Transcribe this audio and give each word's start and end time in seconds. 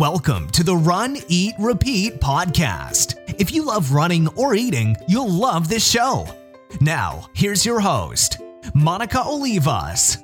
Welcome 0.00 0.48
to 0.52 0.64
the 0.64 0.74
Run, 0.74 1.18
Eat, 1.28 1.52
Repeat 1.58 2.22
podcast. 2.22 3.16
If 3.38 3.52
you 3.52 3.66
love 3.66 3.92
running 3.92 4.28
or 4.28 4.54
eating, 4.54 4.96
you'll 5.06 5.30
love 5.30 5.68
this 5.68 5.86
show. 5.86 6.26
Now, 6.80 7.28
here's 7.34 7.66
your 7.66 7.80
host, 7.80 8.38
Monica 8.74 9.18
Olivas. 9.18 10.16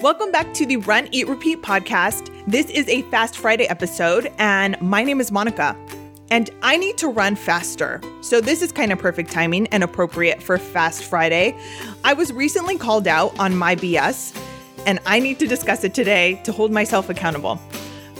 Welcome 0.00 0.32
back 0.32 0.54
to 0.54 0.64
the 0.64 0.78
Run, 0.78 1.10
Eat, 1.12 1.28
Repeat 1.28 1.60
podcast. 1.60 2.32
This 2.46 2.70
is 2.70 2.88
a 2.88 3.02
Fast 3.10 3.36
Friday 3.36 3.68
episode, 3.68 4.32
and 4.38 4.80
my 4.80 5.04
name 5.04 5.20
is 5.20 5.30
Monica. 5.30 5.76
And 6.30 6.48
I 6.62 6.78
need 6.78 6.96
to 6.96 7.08
run 7.08 7.36
faster. 7.36 8.00
So, 8.22 8.40
this 8.40 8.62
is 8.62 8.72
kind 8.72 8.90
of 8.90 8.98
perfect 8.98 9.30
timing 9.30 9.66
and 9.66 9.84
appropriate 9.84 10.42
for 10.42 10.56
Fast 10.56 11.04
Friday. 11.04 11.58
I 12.04 12.14
was 12.14 12.32
recently 12.32 12.78
called 12.78 13.06
out 13.06 13.38
on 13.38 13.54
my 13.54 13.76
BS 13.76 14.34
and 14.86 15.00
I 15.04 15.18
need 15.18 15.38
to 15.40 15.46
discuss 15.46 15.84
it 15.84 15.92
today 15.92 16.40
to 16.44 16.52
hold 16.52 16.72
myself 16.72 17.10
accountable. 17.10 17.60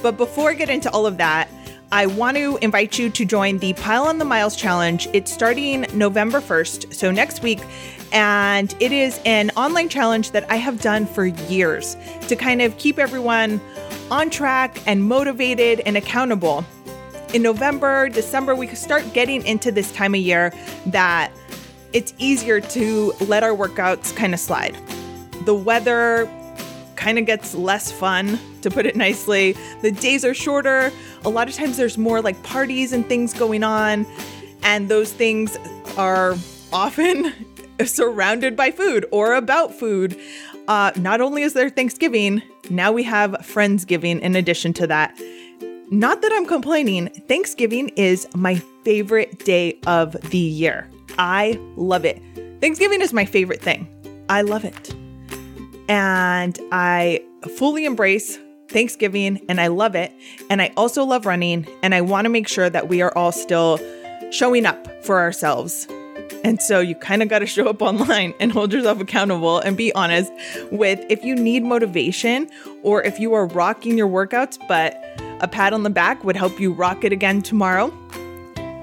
But 0.03 0.17
before 0.17 0.51
I 0.51 0.53
get 0.53 0.69
into 0.69 0.91
all 0.91 1.07
of 1.07 1.17
that, 1.17 1.49
I 1.91 2.05
want 2.05 2.35
to 2.35 2.57
invite 2.61 2.99
you 2.99 3.09
to 3.09 3.25
join 3.25 3.59
the 3.59 3.73
Pile 3.73 4.03
on 4.03 4.17
the 4.17 4.25
Miles 4.25 4.57
Challenge. 4.57 5.07
It's 5.13 5.31
starting 5.31 5.85
November 5.93 6.41
1st, 6.41 6.93
so 6.93 7.11
next 7.11 7.41
week. 7.41 7.61
And 8.11 8.75
it 8.81 8.91
is 8.91 9.21
an 9.25 9.51
online 9.51 9.87
challenge 9.87 10.31
that 10.31 10.49
I 10.51 10.57
have 10.57 10.81
done 10.81 11.05
for 11.05 11.25
years 11.25 11.95
to 12.27 12.35
kind 12.35 12.61
of 12.61 12.77
keep 12.77 12.99
everyone 12.99 13.61
on 14.11 14.29
track 14.29 14.77
and 14.85 15.03
motivated 15.03 15.81
and 15.85 15.95
accountable. 15.95 16.65
In 17.33 17.41
November, 17.41 18.09
December, 18.09 18.53
we 18.53 18.67
start 18.67 19.13
getting 19.13 19.45
into 19.45 19.71
this 19.71 19.91
time 19.93 20.13
of 20.13 20.21
year 20.21 20.53
that 20.87 21.31
it's 21.93 22.13
easier 22.17 22.59
to 22.59 23.13
let 23.21 23.43
our 23.43 23.55
workouts 23.55 24.13
kind 24.15 24.33
of 24.33 24.39
slide. 24.41 24.77
The 25.45 25.55
weather 25.55 26.29
kind 26.97 27.17
of 27.17 27.25
gets 27.25 27.55
less 27.55 27.91
fun, 27.91 28.39
to 28.61 28.69
put 28.69 28.85
it 28.85 28.95
nicely. 28.95 29.55
The 29.81 29.91
days 29.91 30.25
are 30.25 30.33
shorter. 30.33 30.91
A 31.23 31.29
lot 31.29 31.47
of 31.47 31.55
times 31.55 31.77
there's 31.77 31.97
more 31.97 32.21
like 32.21 32.41
parties 32.43 32.91
and 32.91 33.07
things 33.07 33.33
going 33.33 33.63
on, 33.63 34.05
and 34.63 34.89
those 34.89 35.13
things 35.13 35.57
are 35.97 36.35
often 36.73 37.31
surrounded 37.85 38.57
by 38.57 38.71
food 38.71 39.05
or 39.11 39.35
about 39.35 39.73
food. 39.73 40.19
Uh, 40.67 40.91
not 40.97 41.21
only 41.21 41.43
is 41.43 41.53
there 41.53 41.69
Thanksgiving, 41.69 42.41
now 42.69 42.91
we 42.91 43.03
have 43.03 43.31
Friendsgiving 43.41 44.19
in 44.19 44.35
addition 44.35 44.73
to 44.73 44.87
that. 44.87 45.17
Not 45.89 46.21
that 46.21 46.33
I'm 46.33 46.45
complaining, 46.45 47.07
Thanksgiving 47.29 47.89
is 47.95 48.27
my 48.35 48.55
favorite 48.83 49.45
day 49.45 49.79
of 49.87 50.11
the 50.31 50.37
year. 50.37 50.89
I 51.17 51.57
love 51.77 52.03
it. 52.03 52.21
Thanksgiving 52.59 52.99
is 53.01 53.13
my 53.13 53.23
favorite 53.23 53.61
thing. 53.61 53.87
I 54.27 54.41
love 54.41 54.65
it 54.65 54.93
and 55.87 56.59
I 56.71 57.23
fully 57.57 57.85
embrace 57.85 58.37
Thanksgiving 58.69 59.39
and 59.47 59.61
I 59.61 59.67
love 59.67 59.95
it. 59.95 60.11
And 60.49 60.61
I 60.61 60.71
also 60.75 61.03
love 61.03 61.25
running 61.25 61.67
and 61.81 61.95
I 61.95 62.01
want 62.01 62.25
to 62.25 62.29
make 62.29 62.47
sure 62.47 62.69
that 62.69 62.89
we 62.89 63.01
are 63.01 63.15
all 63.17 63.31
still 63.31 63.79
showing 64.31 64.65
up 64.65 65.03
for 65.03 65.19
ourselves. 65.19 65.87
And 66.43 66.61
so 66.61 66.79
you 66.79 66.95
kind 66.95 67.21
of 67.21 67.29
got 67.29 67.39
to 67.39 67.45
show 67.45 67.67
up 67.67 67.81
online 67.81 68.33
and 68.39 68.51
hold 68.51 68.73
yourself 68.73 68.99
accountable 68.99 69.59
and 69.59 69.75
be 69.75 69.93
honest 69.93 70.31
with 70.71 71.03
if 71.09 71.23
you 71.23 71.35
need 71.35 71.63
motivation 71.63 72.49
or 72.83 73.03
if 73.03 73.19
you 73.19 73.33
are 73.33 73.47
rocking 73.47 73.97
your 73.97 74.07
workouts, 74.07 74.57
but 74.67 75.01
a 75.39 75.47
pat 75.47 75.73
on 75.73 75.83
the 75.83 75.89
back 75.89 76.23
would 76.23 76.35
help 76.35 76.59
you 76.59 76.73
rock 76.73 77.03
it 77.03 77.11
again 77.11 77.41
tomorrow. 77.41 77.93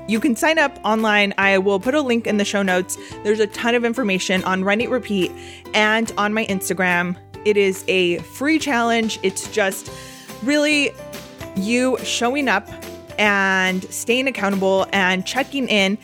You 0.06 0.20
can 0.20 0.36
sign 0.36 0.58
up 0.58 0.78
online. 0.84 1.32
I 1.38 1.58
will 1.58 1.80
put 1.80 1.94
a 1.94 2.00
link 2.02 2.26
in 2.26 2.36
the 2.36 2.44
show 2.44 2.62
notes. 2.62 2.98
There's 3.22 3.40
a 3.40 3.46
ton 3.46 3.74
of 3.74 3.84
information 3.84 4.44
on 4.44 4.62
Run 4.62 4.80
Eat 4.80 4.90
Repeat 4.90 5.32
and 5.72 6.12
on 6.18 6.34
my 6.34 6.44
Instagram. 6.46 7.16
It 7.44 7.56
is 7.56 7.84
a 7.88 8.18
free 8.18 8.58
challenge. 8.58 9.18
It's 9.22 9.50
just 9.50 9.90
really 10.42 10.90
you 11.56 11.96
showing 12.02 12.48
up 12.48 12.68
and 13.18 13.84
staying 13.84 14.28
accountable 14.28 14.86
and 14.92 15.26
checking 15.26 15.68
in 15.68 15.96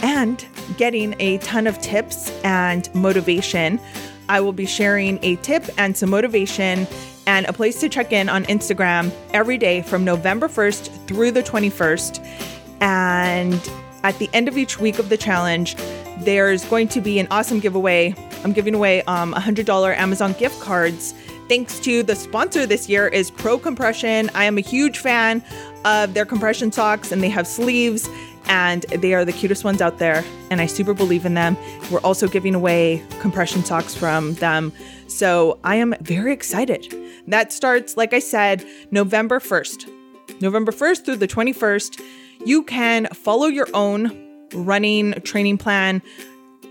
and 0.00 0.44
getting 0.76 1.14
a 1.20 1.38
ton 1.38 1.66
of 1.66 1.80
tips 1.80 2.30
and 2.42 2.92
motivation. 2.94 3.80
I 4.28 4.40
will 4.40 4.52
be 4.52 4.66
sharing 4.66 5.18
a 5.22 5.36
tip 5.36 5.64
and 5.78 5.96
some 5.96 6.10
motivation 6.10 6.86
and 7.26 7.46
a 7.46 7.52
place 7.52 7.80
to 7.80 7.88
check 7.88 8.12
in 8.12 8.28
on 8.28 8.44
Instagram 8.44 9.12
every 9.32 9.58
day 9.58 9.82
from 9.82 10.04
November 10.04 10.48
1st 10.48 11.06
through 11.06 11.30
the 11.30 11.42
21st. 11.42 12.55
And 12.80 13.60
at 14.02 14.18
the 14.18 14.30
end 14.32 14.48
of 14.48 14.56
each 14.56 14.78
week 14.78 14.98
of 14.98 15.08
the 15.08 15.16
challenge, 15.16 15.76
there's 16.18 16.64
going 16.64 16.88
to 16.88 17.00
be 17.00 17.18
an 17.18 17.28
awesome 17.30 17.60
giveaway. 17.60 18.14
I'm 18.44 18.52
giving 18.52 18.74
away 18.74 19.02
um, 19.02 19.34
$100 19.34 19.96
Amazon 19.96 20.32
gift 20.34 20.60
cards. 20.60 21.14
Thanks 21.48 21.78
to 21.80 22.02
the 22.02 22.16
sponsor 22.16 22.66
this 22.66 22.88
year 22.88 23.06
is 23.06 23.30
Pro 23.30 23.58
Compression. 23.58 24.30
I 24.34 24.44
am 24.44 24.58
a 24.58 24.62
huge 24.62 24.98
fan 24.98 25.44
of 25.84 26.14
their 26.14 26.24
compression 26.24 26.72
socks 26.72 27.12
and 27.12 27.22
they 27.22 27.28
have 27.28 27.46
sleeves 27.46 28.08
and 28.48 28.82
they 28.84 29.14
are 29.14 29.24
the 29.24 29.32
cutest 29.32 29.64
ones 29.64 29.80
out 29.80 29.98
there 29.98 30.24
and 30.50 30.60
I 30.60 30.66
super 30.66 30.94
believe 30.94 31.24
in 31.24 31.34
them. 31.34 31.56
We're 31.90 32.00
also 32.00 32.26
giving 32.26 32.54
away 32.54 33.04
compression 33.20 33.64
socks 33.64 33.94
from 33.94 34.34
them. 34.34 34.72
So 35.06 35.58
I 35.62 35.76
am 35.76 35.94
very 36.00 36.32
excited. 36.32 36.92
That 37.28 37.52
starts 37.52 37.96
like 37.96 38.12
I 38.12 38.18
said 38.18 38.64
November 38.90 39.38
1st. 39.38 40.40
November 40.40 40.72
1st 40.72 41.04
through 41.04 41.16
the 41.16 41.28
21st 41.28 42.00
you 42.46 42.62
can 42.62 43.06
follow 43.06 43.48
your 43.48 43.66
own 43.74 44.10
running 44.54 45.12
training 45.22 45.58
plan. 45.58 46.00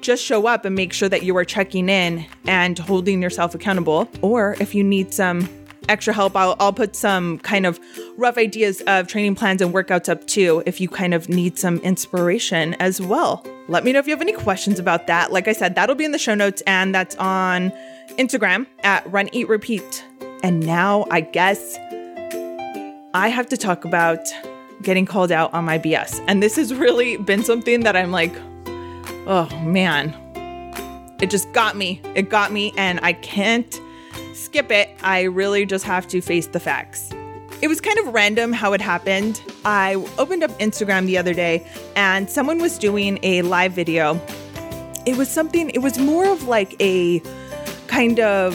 Just 0.02 0.24
show 0.24 0.48
up 0.48 0.66
and 0.66 0.74
make 0.76 0.94
sure 0.94 1.10
that 1.10 1.24
you 1.24 1.36
are 1.36 1.44
checking 1.44 1.90
in 1.90 2.26
and 2.48 2.80
holding 2.80 3.22
yourself 3.22 3.54
accountable. 3.54 4.08
Or 4.22 4.56
if 4.60 4.74
you 4.74 4.84
need 4.84 5.14
some 5.14 5.50
extra 5.90 6.14
help, 6.14 6.36
I'll, 6.36 6.56
I'll 6.60 6.74
put 6.74 6.96
some 6.96 7.40
kind 7.40 7.66
of 7.66 7.80
rough 8.18 8.38
ideas 8.38 8.82
of 8.88 9.08
training 9.08 9.36
plans 9.36 9.62
and 9.62 9.74
workouts 9.74 10.08
up 10.08 10.26
too 10.28 10.64
if 10.66 10.80
you 10.80 10.88
kind 10.88 11.14
of 11.14 11.28
need 11.28 11.60
some 11.60 11.78
inspiration 11.80 12.76
as 12.76 13.02
well. 13.02 13.46
Let 13.68 13.84
me 13.84 13.92
know 13.92 14.00
if 14.00 14.08
you 14.08 14.14
have 14.14 14.22
any 14.22 14.34
questions 14.34 14.80
about 14.80 15.08
that. 15.08 15.34
Like 15.34 15.48
I 15.48 15.54
said, 15.54 15.76
that'll 15.76 15.96
be 15.96 16.06
in 16.06 16.12
the 16.12 16.20
show 16.20 16.36
notes 16.36 16.64
and 16.66 16.96
that's 16.96 17.16
on 17.18 17.72
Instagram 18.18 18.66
at 18.84 19.12
Run 19.12 19.28
Eat 19.34 19.50
Repeat. 19.50 20.06
And 20.42 20.66
now 20.66 21.06
I 21.12 21.22
guess 21.22 21.78
I 23.14 23.28
have 23.28 23.48
to 23.50 23.58
talk 23.58 23.84
about 23.84 24.20
getting 24.82 25.06
called 25.06 25.32
out 25.32 25.54
on 25.54 25.66
my 25.66 25.80
BS. 25.80 26.24
And 26.28 26.42
this 26.44 26.56
has 26.56 26.74
really 26.74 27.18
been 27.18 27.44
something 27.44 27.82
that 27.82 27.96
I'm 27.96 28.12
like, 28.12 28.34
oh 29.28 29.50
man, 29.64 30.14
it 31.22 31.30
just 31.30 31.52
got 31.54 31.76
me. 31.76 32.02
It 32.16 32.30
got 32.30 32.52
me, 32.52 32.74
and 32.78 33.00
I 33.02 33.14
can't 33.14 33.80
skip 34.34 34.72
it. 34.72 34.90
I 35.02 35.24
really 35.24 35.66
just 35.66 35.86
have 35.86 36.08
to 36.10 36.22
face 36.22 36.48
the 36.48 36.60
facts. 36.60 37.12
It 37.62 37.68
was 37.68 37.80
kind 37.80 37.98
of 38.00 38.14
random 38.14 38.52
how 38.52 38.74
it 38.74 38.82
happened. 38.82 39.42
I 39.64 39.96
opened 40.18 40.44
up 40.44 40.52
Instagram 40.60 41.06
the 41.08 41.18
other 41.18 41.34
day 41.34 41.66
and 41.96 42.30
someone 42.30 42.60
was 42.60 42.78
doing 42.78 43.18
a 43.24 43.42
live 43.44 43.72
video. 43.72 44.22
It 45.06 45.16
was 45.18 45.30
something, 45.30 45.70
it 45.70 45.80
was 45.80 45.98
more 45.98 46.28
of 46.28 46.44
like 46.44 46.76
a 46.82 47.22
kind 47.88 48.20
of 48.20 48.54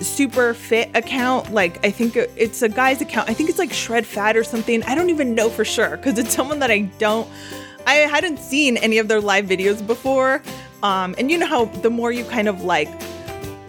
super 0.00 0.54
fit 0.54 0.90
account. 0.94 1.52
Like 1.52 1.84
I 1.84 1.90
think 1.90 2.16
it's 2.16 2.62
a 2.62 2.68
guy's 2.68 3.00
account. 3.00 3.28
I 3.28 3.34
think 3.34 3.48
it's 3.50 3.58
like 3.58 3.72
Shred 3.72 4.06
Fat 4.06 4.36
or 4.36 4.44
something. 4.44 4.82
I 4.84 4.94
don't 4.94 5.10
even 5.10 5.34
know 5.34 5.48
for 5.48 5.64
sure 5.64 5.96
because 5.96 6.18
it's 6.18 6.34
someone 6.34 6.58
that 6.60 6.70
I 6.70 6.82
don't. 6.98 7.28
I 7.86 7.94
hadn't 7.94 8.38
seen 8.38 8.76
any 8.76 8.98
of 8.98 9.08
their 9.08 9.20
live 9.20 9.46
videos 9.46 9.84
before. 9.86 10.42
Um, 10.82 11.14
and 11.18 11.30
you 11.30 11.38
know 11.38 11.46
how 11.46 11.64
the 11.66 11.90
more 11.90 12.12
you 12.12 12.24
kind 12.24 12.48
of 12.48 12.62
like 12.62 12.88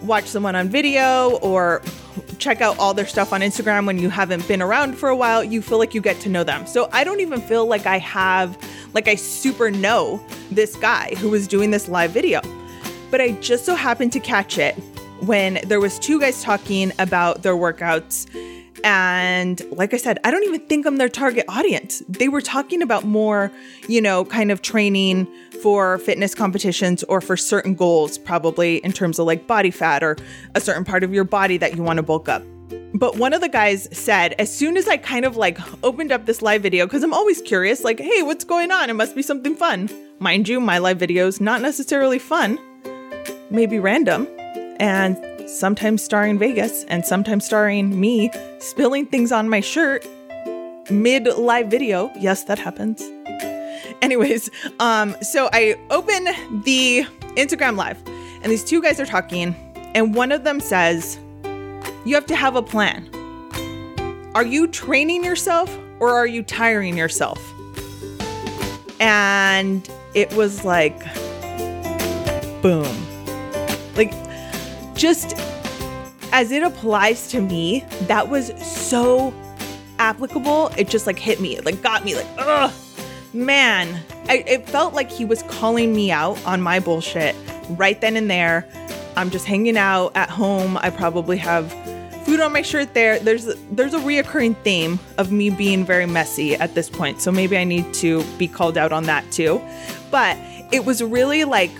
watch 0.02 0.24
someone 0.24 0.54
on 0.56 0.68
video 0.68 1.38
or 1.38 1.82
check 2.38 2.60
out 2.60 2.78
all 2.78 2.94
their 2.94 3.06
stuff 3.06 3.32
on 3.32 3.40
Instagram 3.40 3.86
when 3.86 3.98
you 3.98 4.08
haven't 4.08 4.46
been 4.48 4.62
around 4.62 4.96
for 4.96 5.08
a 5.08 5.16
while, 5.16 5.44
you 5.44 5.62
feel 5.62 5.78
like 5.78 5.94
you 5.94 6.00
get 6.00 6.18
to 6.20 6.28
know 6.28 6.42
them. 6.44 6.66
So 6.66 6.88
I 6.92 7.04
don't 7.04 7.20
even 7.20 7.40
feel 7.40 7.66
like 7.66 7.86
I 7.86 7.98
have, 7.98 8.56
like, 8.94 9.08
I 9.08 9.14
super 9.14 9.70
know 9.70 10.24
this 10.50 10.74
guy 10.76 11.14
who 11.16 11.28
was 11.28 11.46
doing 11.46 11.70
this 11.70 11.88
live 11.88 12.10
video. 12.10 12.40
But 13.10 13.20
I 13.20 13.32
just 13.32 13.64
so 13.64 13.74
happened 13.74 14.12
to 14.12 14.20
catch 14.20 14.58
it 14.58 14.78
when 15.20 15.60
there 15.64 15.80
was 15.80 15.98
two 15.98 16.20
guys 16.20 16.42
talking 16.42 16.92
about 16.98 17.42
their 17.42 17.54
workouts 17.54 18.26
and 18.84 19.60
like 19.70 19.92
I 19.92 19.96
said, 19.96 20.18
I 20.24 20.30
don't 20.30 20.44
even 20.44 20.60
think 20.60 20.86
I'm 20.86 20.96
their 20.96 21.08
target 21.08 21.44
audience. 21.48 22.02
They 22.08 22.28
were 22.28 22.40
talking 22.40 22.82
about 22.82 23.04
more, 23.04 23.50
you 23.88 24.00
know, 24.00 24.24
kind 24.24 24.50
of 24.50 24.62
training 24.62 25.28
for 25.62 25.98
fitness 25.98 26.34
competitions 26.34 27.02
or 27.04 27.20
for 27.20 27.36
certain 27.36 27.74
goals, 27.74 28.18
probably 28.18 28.78
in 28.78 28.92
terms 28.92 29.18
of 29.18 29.26
like 29.26 29.46
body 29.46 29.70
fat 29.70 30.02
or 30.02 30.16
a 30.54 30.60
certain 30.60 30.84
part 30.84 31.04
of 31.04 31.12
your 31.12 31.24
body 31.24 31.58
that 31.58 31.76
you 31.76 31.82
want 31.82 31.98
to 31.98 32.02
bulk 32.02 32.28
up. 32.28 32.42
But 32.94 33.16
one 33.16 33.32
of 33.32 33.40
the 33.40 33.48
guys 33.48 33.88
said, 33.96 34.34
as 34.38 34.54
soon 34.54 34.76
as 34.76 34.88
I 34.88 34.96
kind 34.96 35.24
of 35.24 35.36
like 35.36 35.58
opened 35.84 36.12
up 36.12 36.26
this 36.26 36.42
live 36.42 36.62
video, 36.62 36.86
because 36.86 37.02
I'm 37.02 37.14
always 37.14 37.40
curious, 37.42 37.84
like, 37.84 38.00
hey, 38.00 38.22
what's 38.22 38.44
going 38.44 38.70
on? 38.70 38.90
It 38.90 38.94
must 38.94 39.14
be 39.14 39.22
something 39.22 39.54
fun. 39.54 39.88
Mind 40.18 40.48
you, 40.48 40.60
my 40.60 40.78
live 40.78 40.98
videos, 40.98 41.40
not 41.40 41.60
necessarily 41.60 42.18
fun, 42.18 42.58
maybe 43.50 43.78
random 43.78 44.26
and 44.80 45.16
sometimes 45.48 46.02
starring 46.02 46.38
Vegas 46.38 46.84
and 46.84 47.04
sometimes 47.04 47.44
starring 47.44 48.00
me 48.00 48.30
spilling 48.58 49.06
things 49.06 49.30
on 49.30 49.48
my 49.48 49.60
shirt 49.60 50.04
mid 50.90 51.26
live 51.26 51.68
video. 51.68 52.10
Yes, 52.18 52.44
that 52.44 52.58
happens. 52.58 53.02
Anyways, 54.02 54.50
um, 54.80 55.14
so 55.20 55.48
I 55.52 55.76
open 55.90 56.24
the 56.64 57.04
Instagram 57.36 57.76
live 57.76 58.02
and 58.42 58.50
these 58.50 58.64
two 58.64 58.80
guys 58.80 58.98
are 58.98 59.06
talking, 59.06 59.54
and 59.94 60.14
one 60.14 60.32
of 60.32 60.44
them 60.44 60.60
says, 60.60 61.18
you 62.06 62.14
have 62.14 62.24
to 62.26 62.34
have 62.34 62.56
a 62.56 62.62
plan. 62.62 63.06
Are 64.34 64.46
you 64.46 64.66
training 64.66 65.22
yourself 65.22 65.76
or 65.98 66.10
are 66.14 66.26
you 66.26 66.42
tiring 66.42 66.96
yourself? 66.96 67.38
And 68.98 69.86
it 70.14 70.32
was 70.32 70.64
like, 70.64 70.98
boom. 72.62 73.06
Like, 73.94 74.14
just 75.00 75.34
as 76.30 76.52
it 76.52 76.62
applies 76.62 77.28
to 77.30 77.40
me, 77.40 77.86
that 78.02 78.28
was 78.28 78.52
so 78.62 79.32
applicable. 79.98 80.68
It 80.76 80.88
just 80.88 81.06
like 81.06 81.18
hit 81.18 81.40
me, 81.40 81.56
it 81.56 81.64
like 81.64 81.80
got 81.82 82.04
me, 82.04 82.14
like, 82.14 82.26
ugh, 82.36 82.70
man. 83.32 84.02
I, 84.28 84.44
it 84.46 84.68
felt 84.68 84.92
like 84.92 85.10
he 85.10 85.24
was 85.24 85.42
calling 85.44 85.96
me 85.96 86.12
out 86.12 86.44
on 86.44 86.60
my 86.60 86.80
bullshit 86.80 87.34
right 87.70 87.98
then 87.98 88.14
and 88.14 88.30
there. 88.30 88.68
I'm 89.16 89.30
just 89.30 89.46
hanging 89.46 89.78
out 89.78 90.12
at 90.14 90.28
home. 90.28 90.76
I 90.76 90.90
probably 90.90 91.38
have 91.38 91.72
food 92.26 92.38
on 92.38 92.52
my 92.52 92.60
shirt 92.60 92.92
there. 92.92 93.18
There's 93.18 93.46
there's 93.70 93.94
a 93.94 94.00
reoccurring 94.00 94.54
theme 94.58 95.00
of 95.16 95.32
me 95.32 95.48
being 95.48 95.82
very 95.84 96.06
messy 96.06 96.56
at 96.56 96.74
this 96.74 96.90
point. 96.90 97.22
So 97.22 97.32
maybe 97.32 97.56
I 97.56 97.64
need 97.64 97.92
to 97.94 98.22
be 98.36 98.46
called 98.46 98.76
out 98.76 98.92
on 98.92 99.04
that 99.04 99.30
too. 99.32 99.62
But 100.10 100.36
it 100.70 100.84
was 100.84 101.02
really 101.02 101.44
like 101.44 101.72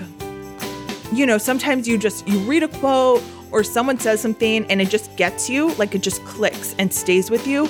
you 1.13 1.27
know, 1.27 1.39
sometimes 1.39 1.89
you 1.89 1.99
just 1.99 2.27
you 2.29 2.39
read 2.41 2.63
a 2.63 2.69
quote 2.69 3.23
or 3.51 3.65
someone 3.65 3.99
says 3.99 4.21
something 4.21 4.65
and 4.67 4.81
it 4.81 4.89
just 4.89 5.15
gets 5.17 5.51
you, 5.51 5.75
like 5.75 5.95
it 5.95 6.03
just 6.03 6.25
clicks 6.25 6.75
and 6.79 6.93
stays 6.93 7.31
with 7.31 7.47
you. 7.47 7.69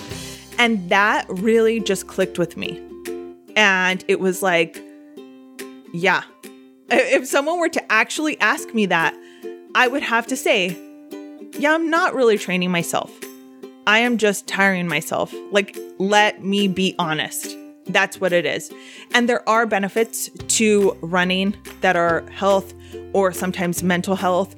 And 0.58 0.88
that 0.90 1.26
really 1.28 1.80
just 1.80 2.06
clicked 2.06 2.38
with 2.38 2.56
me. 2.56 2.82
And 3.56 4.04
it 4.08 4.20
was 4.20 4.42
like, 4.42 4.82
yeah. 5.92 6.22
If 6.90 7.26
someone 7.26 7.58
were 7.58 7.68
to 7.70 7.92
actually 7.92 8.38
ask 8.40 8.74
me 8.74 8.86
that, 8.86 9.14
I 9.74 9.88
would 9.88 10.02
have 10.02 10.26
to 10.28 10.36
say, 10.36 10.76
yeah, 11.58 11.74
I'm 11.74 11.88
not 11.88 12.14
really 12.14 12.36
training 12.36 12.70
myself. 12.70 13.10
I 13.86 14.00
am 14.00 14.18
just 14.18 14.46
tiring 14.46 14.88
myself. 14.88 15.34
Like, 15.50 15.76
let 15.98 16.44
me 16.44 16.68
be 16.68 16.94
honest. 16.98 17.56
That's 17.92 18.20
what 18.20 18.32
it 18.32 18.46
is. 18.46 18.72
And 19.12 19.28
there 19.28 19.46
are 19.48 19.66
benefits 19.66 20.30
to 20.56 20.96
running 21.00 21.56
that 21.80 21.96
are 21.96 22.28
health 22.30 22.72
or 23.12 23.32
sometimes 23.32 23.82
mental 23.82 24.16
health. 24.16 24.54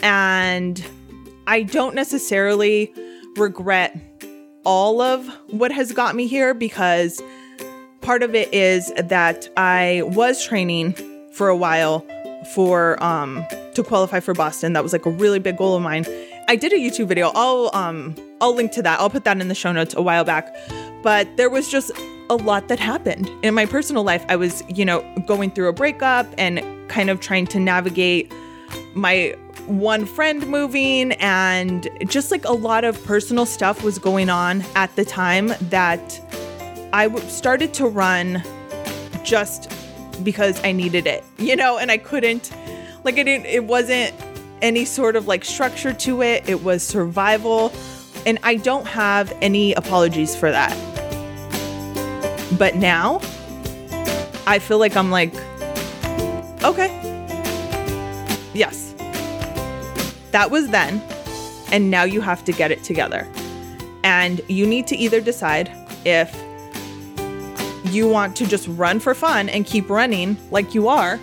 And 0.00 0.84
I 1.46 1.62
don't 1.62 1.94
necessarily 1.94 2.92
regret 3.36 3.96
all 4.64 5.00
of 5.00 5.26
what 5.48 5.70
has 5.70 5.92
got 5.92 6.16
me 6.16 6.26
here 6.26 6.52
because 6.54 7.22
part 8.00 8.22
of 8.22 8.34
it 8.34 8.52
is 8.52 8.92
that 8.96 9.48
I 9.56 10.02
was 10.06 10.44
training 10.44 10.94
for 11.32 11.48
a 11.48 11.56
while 11.56 12.04
for 12.54 13.02
um 13.02 13.44
to 13.74 13.82
qualify 13.82 14.20
for 14.20 14.34
Boston. 14.34 14.72
That 14.72 14.82
was 14.82 14.92
like 14.92 15.06
a 15.06 15.10
really 15.10 15.38
big 15.38 15.56
goal 15.56 15.76
of 15.76 15.82
mine. 15.82 16.04
I 16.48 16.56
did 16.56 16.72
a 16.72 16.76
YouTube 16.76 17.08
video. 17.08 17.30
I'll 17.34 17.70
um 17.74 18.14
I'll 18.40 18.54
link 18.54 18.72
to 18.72 18.82
that. 18.82 19.00
I'll 19.00 19.10
put 19.10 19.24
that 19.24 19.40
in 19.40 19.48
the 19.48 19.54
show 19.54 19.72
notes 19.72 19.94
a 19.94 20.02
while 20.02 20.24
back. 20.24 20.54
But 21.02 21.36
there 21.36 21.50
was 21.50 21.70
just 21.70 21.90
a 22.30 22.36
lot 22.36 22.68
that 22.68 22.78
happened 22.78 23.30
in 23.42 23.54
my 23.54 23.66
personal 23.66 24.02
life. 24.02 24.24
I 24.28 24.36
was, 24.36 24.62
you 24.68 24.84
know, 24.84 25.00
going 25.26 25.50
through 25.50 25.68
a 25.68 25.72
breakup 25.72 26.26
and 26.38 26.60
kind 26.88 27.10
of 27.10 27.20
trying 27.20 27.46
to 27.48 27.60
navigate 27.60 28.32
my 28.94 29.36
one 29.66 30.06
friend 30.06 30.46
moving 30.46 31.12
and 31.12 31.88
just 32.06 32.30
like 32.30 32.44
a 32.44 32.52
lot 32.52 32.84
of 32.84 33.02
personal 33.04 33.46
stuff 33.46 33.82
was 33.82 33.98
going 33.98 34.30
on 34.30 34.64
at 34.74 34.94
the 34.96 35.04
time 35.04 35.52
that 35.60 36.20
I 36.92 37.14
started 37.26 37.74
to 37.74 37.86
run 37.86 38.42
just 39.24 39.72
because 40.22 40.62
I 40.64 40.72
needed 40.72 41.06
it, 41.06 41.24
you 41.38 41.56
know, 41.56 41.78
and 41.78 41.90
I 41.90 41.98
couldn't 41.98 42.52
like 43.04 43.18
it 43.18 43.24
didn't 43.24 43.46
it 43.46 43.64
wasn't 43.64 44.14
any 44.62 44.84
sort 44.84 45.16
of 45.16 45.26
like 45.26 45.44
structure 45.44 45.92
to 45.92 46.22
it. 46.22 46.48
It 46.48 46.62
was 46.62 46.82
survival 46.82 47.72
and 48.24 48.38
I 48.42 48.56
don't 48.56 48.86
have 48.86 49.36
any 49.40 49.74
apologies 49.74 50.34
for 50.34 50.50
that. 50.50 50.95
But 52.52 52.76
now 52.76 53.20
I 54.46 54.58
feel 54.58 54.78
like 54.78 54.96
I'm 54.96 55.10
like 55.10 55.34
okay. 56.64 56.90
Yes. 58.54 58.94
That 60.32 60.50
was 60.50 60.68
then 60.68 61.02
and 61.72 61.90
now 61.90 62.04
you 62.04 62.20
have 62.20 62.44
to 62.44 62.52
get 62.52 62.70
it 62.70 62.82
together. 62.84 63.26
And 64.04 64.40
you 64.48 64.66
need 64.66 64.86
to 64.88 64.96
either 64.96 65.20
decide 65.20 65.70
if 66.04 66.34
you 67.92 68.08
want 68.08 68.36
to 68.36 68.46
just 68.46 68.68
run 68.68 69.00
for 69.00 69.14
fun 69.14 69.48
and 69.48 69.64
keep 69.66 69.88
running 69.88 70.36
like 70.50 70.74
you 70.74 70.88
are, 70.88 71.18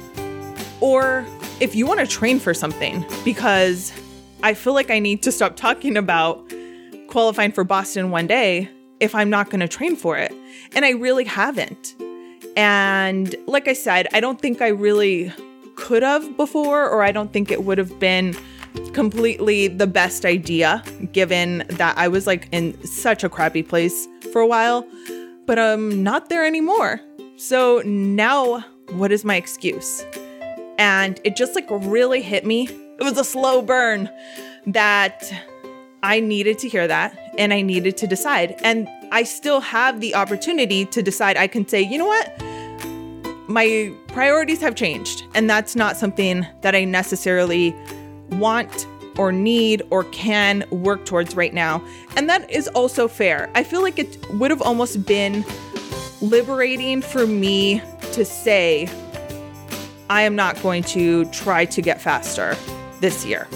or 0.81 1.25
if 1.59 1.75
you 1.75 1.85
want 1.85 1.99
to 1.99 2.07
train 2.07 2.39
for 2.39 2.53
something, 2.53 3.05
because 3.23 3.93
I 4.41 4.53
feel 4.53 4.73
like 4.73 4.91
I 4.91 4.99
need 4.99 5.23
to 5.23 5.31
stop 5.31 5.55
talking 5.55 5.97
about 5.97 6.51
qualifying 7.07 7.51
for 7.51 7.63
Boston 7.63 8.11
one 8.11 8.27
day 8.27 8.69
if 8.99 9.15
I'm 9.15 9.29
not 9.29 9.49
going 9.49 9.59
to 9.61 9.67
train 9.67 9.95
for 9.95 10.17
it. 10.17 10.33
And 10.73 10.85
I 10.85 10.91
really 10.91 11.23
haven't. 11.23 11.95
And 12.55 13.35
like 13.47 13.67
I 13.67 13.73
said, 13.73 14.07
I 14.13 14.19
don't 14.19 14.39
think 14.39 14.61
I 14.61 14.67
really 14.67 15.31
could 15.75 16.03
have 16.03 16.37
before, 16.37 16.87
or 16.87 17.03
I 17.03 17.11
don't 17.11 17.33
think 17.33 17.51
it 17.51 17.63
would 17.63 17.77
have 17.77 17.99
been 17.99 18.35
completely 18.93 19.67
the 19.67 19.87
best 19.87 20.25
idea 20.25 20.83
given 21.11 21.63
that 21.69 21.97
I 21.97 22.07
was 22.07 22.25
like 22.25 22.47
in 22.51 22.83
such 22.85 23.23
a 23.23 23.29
crappy 23.29 23.61
place 23.61 24.07
for 24.31 24.41
a 24.41 24.47
while 24.47 24.87
but 25.45 25.59
I'm 25.59 26.03
not 26.03 26.29
there 26.29 26.45
anymore. 26.45 27.01
So 27.35 27.81
now, 27.85 28.61
what 28.91 29.11
is 29.11 29.25
my 29.25 29.35
excuse? 29.35 30.05
And 30.77 31.19
it 31.23 31.35
just 31.35 31.55
like 31.55 31.67
really 31.69 32.21
hit 32.21 32.45
me. 32.45 32.67
It 32.67 33.03
was 33.03 33.17
a 33.17 33.23
slow 33.23 33.61
burn 33.61 34.09
that 34.67 35.31
I 36.01 36.19
needed 36.19 36.59
to 36.59 36.69
hear 36.69 36.87
that 36.87 37.17
and 37.37 37.53
I 37.53 37.61
needed 37.61 37.97
to 37.97 38.07
decide. 38.07 38.55
And 38.63 38.87
I 39.13 39.21
still 39.21 39.61
have 39.61 40.01
the 40.01 40.15
opportunity 40.15 40.85
to 40.85 41.03
decide. 41.03 41.37
I 41.37 41.45
can 41.45 41.67
say, 41.67 41.79
you 41.79 41.99
know 41.99 42.07
what? 42.07 42.33
My 43.47 43.93
priorities 44.07 44.59
have 44.61 44.73
changed. 44.73 45.23
And 45.35 45.47
that's 45.47 45.75
not 45.75 45.97
something 45.97 46.47
that 46.61 46.73
I 46.73 46.83
necessarily 46.83 47.75
want 48.31 48.87
or 49.15 49.31
need 49.31 49.83
or 49.91 50.05
can 50.05 50.65
work 50.71 51.05
towards 51.05 51.35
right 51.35 51.53
now. 51.53 51.79
And 52.17 52.27
that 52.27 52.49
is 52.49 52.67
also 52.69 53.07
fair. 53.07 53.51
I 53.53 53.63
feel 53.63 53.83
like 53.83 53.99
it 53.99 54.17
would 54.31 54.49
have 54.49 54.63
almost 54.63 55.05
been 55.05 55.45
liberating 56.19 57.03
for 57.03 57.27
me 57.27 57.83
to 58.13 58.25
say, 58.25 58.89
I 60.09 60.23
am 60.23 60.35
not 60.35 60.59
going 60.63 60.81
to 60.85 61.25
try 61.25 61.65
to 61.65 61.81
get 61.83 62.01
faster 62.01 62.57
this 62.99 63.23
year. 63.23 63.47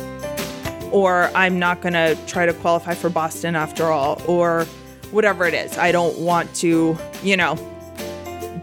Or 0.91 1.31
I'm 1.33 1.57
not 1.57 1.81
going 1.81 1.93
to 1.93 2.15
try 2.27 2.45
to 2.45 2.53
qualify 2.53 2.93
for 2.93 3.09
Boston 3.09 3.55
after 3.55 3.85
all, 3.85 4.21
or 4.27 4.67
whatever 5.11 5.45
it 5.45 5.53
is. 5.53 5.77
I 5.77 5.91
don't 5.91 6.17
want 6.19 6.53
to, 6.55 6.97
you 7.23 7.37
know, 7.37 7.55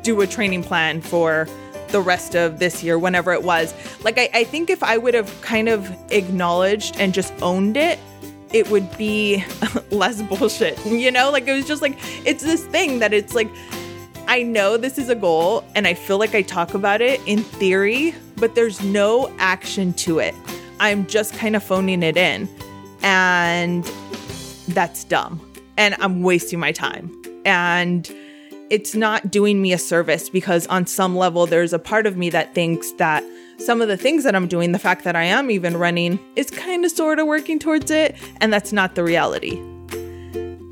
do 0.02 0.20
a 0.20 0.26
training 0.26 0.62
plan 0.62 1.00
for 1.00 1.48
the 1.88 2.00
rest 2.00 2.34
of 2.34 2.58
this 2.58 2.82
year, 2.82 2.98
whenever 2.98 3.32
it 3.32 3.42
was. 3.42 3.72
Like, 4.02 4.18
I, 4.18 4.28
I 4.34 4.44
think 4.44 4.68
if 4.68 4.82
I 4.82 4.98
would 4.98 5.14
have 5.14 5.40
kind 5.42 5.68
of 5.68 5.90
acknowledged 6.10 6.96
and 6.98 7.14
just 7.14 7.32
owned 7.40 7.76
it, 7.76 7.98
it 8.52 8.68
would 8.70 8.96
be 8.96 9.44
less 9.90 10.20
bullshit, 10.22 10.84
you 10.86 11.10
know? 11.10 11.30
Like, 11.30 11.46
it 11.46 11.52
was 11.52 11.66
just 11.66 11.82
like, 11.82 11.96
it's 12.26 12.42
this 12.42 12.64
thing 12.66 12.98
that 12.98 13.12
it's 13.12 13.34
like, 13.34 13.48
I 14.26 14.42
know 14.42 14.76
this 14.76 14.98
is 14.98 15.08
a 15.08 15.14
goal 15.14 15.64
and 15.74 15.86
I 15.86 15.94
feel 15.94 16.18
like 16.18 16.34
I 16.34 16.42
talk 16.42 16.74
about 16.74 17.00
it 17.00 17.20
in 17.26 17.42
theory, 17.42 18.14
but 18.36 18.54
there's 18.54 18.82
no 18.82 19.32
action 19.38 19.92
to 19.94 20.18
it. 20.18 20.34
I'm 20.80 21.06
just 21.06 21.34
kind 21.34 21.54
of 21.54 21.62
phoning 21.62 22.02
it 22.02 22.16
in. 22.16 22.48
And 23.02 23.84
that's 24.68 25.04
dumb. 25.04 25.53
And 25.76 25.96
I'm 25.98 26.22
wasting 26.22 26.58
my 26.58 26.72
time. 26.72 27.10
And 27.44 28.10
it's 28.70 28.94
not 28.94 29.30
doing 29.30 29.60
me 29.60 29.72
a 29.72 29.78
service 29.78 30.28
because 30.30 30.66
on 30.68 30.86
some 30.86 31.16
level 31.16 31.46
there's 31.46 31.72
a 31.72 31.78
part 31.78 32.06
of 32.06 32.16
me 32.16 32.30
that 32.30 32.54
thinks 32.54 32.92
that 32.92 33.22
some 33.58 33.80
of 33.80 33.88
the 33.88 33.96
things 33.96 34.24
that 34.24 34.34
I'm 34.34 34.48
doing, 34.48 34.72
the 34.72 34.78
fact 34.78 35.04
that 35.04 35.14
I 35.14 35.24
am 35.24 35.50
even 35.50 35.76
running, 35.76 36.18
is 36.34 36.50
kind 36.50 36.84
of 36.84 36.90
sort 36.90 37.18
of 37.18 37.26
working 37.26 37.58
towards 37.58 37.90
it, 37.90 38.16
and 38.40 38.52
that's 38.52 38.72
not 38.72 38.94
the 38.94 39.04
reality. 39.04 39.60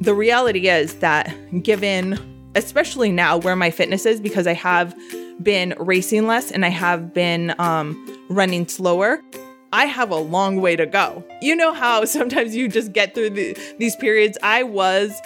The 0.00 0.14
reality 0.14 0.68
is 0.68 0.97
that 0.97 1.32
given 1.62 2.18
especially 2.54 3.11
now 3.11 3.38
where 3.38 3.56
my 3.56 3.71
fitness 3.71 4.04
is 4.04 4.21
because 4.21 4.47
I 4.47 4.54
have 4.54 4.94
been 5.42 5.75
racing 5.78 6.26
less 6.26 6.50
and 6.50 6.64
I 6.64 6.68
have 6.68 7.14
been 7.14 7.54
um, 7.59 8.26
running 8.28 8.68
slower. 8.68 9.23
I 9.72 9.86
have 9.86 10.10
a 10.10 10.16
long 10.16 10.60
way 10.60 10.76
to 10.76 10.84
go. 10.84 11.24
You 11.40 11.56
know 11.56 11.72
how 11.72 12.04
sometimes 12.06 12.54
you 12.54 12.68
just 12.68 12.92
get 12.92 13.14
through 13.14 13.30
the, 13.30 13.56
these 13.78 13.96
periods. 13.96 14.36
I 14.42 14.62
was 14.62 15.18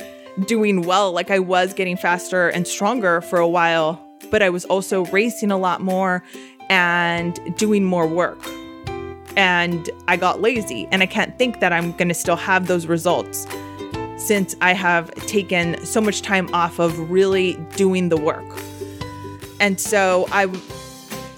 doing 0.47 0.83
well. 0.83 1.13
Like 1.13 1.31
I 1.31 1.41
was 1.41 1.75
getting 1.75 1.97
faster 1.97 2.49
and 2.49 2.67
stronger 2.67 3.21
for 3.21 3.39
a 3.39 3.49
while, 3.49 4.01
but 4.31 4.43
I 4.43 4.51
was 4.51 4.65
also 4.67 5.05
racing 5.07 5.51
a 5.51 5.59
lot 5.59 5.81
more 5.81 6.23
and 6.69 7.39
doing 7.57 7.85
more 7.85 8.07
work. 8.07 8.39
And 9.37 9.91
I 10.09 10.17
got 10.17 10.41
lazy, 10.41 10.89
and 10.91 11.03
I 11.03 11.07
can't 11.07 11.37
think 11.37 11.61
that 11.61 11.71
I'm 11.71 11.93
gonna 11.93 12.15
still 12.15 12.37
have 12.37 12.69
those 12.69 12.87
results 12.87 13.47
since 14.17 14.57
I 14.63 14.73
have 14.73 15.15
taken 15.27 15.85
so 15.85 16.01
much 16.01 16.23
time 16.23 16.49
off 16.55 16.79
of 16.79 17.11
really 17.11 17.55
doing 17.77 18.09
the 18.09 18.17
work. 18.17 18.47
And 19.61 19.79
so 19.79 20.27
I 20.33 20.47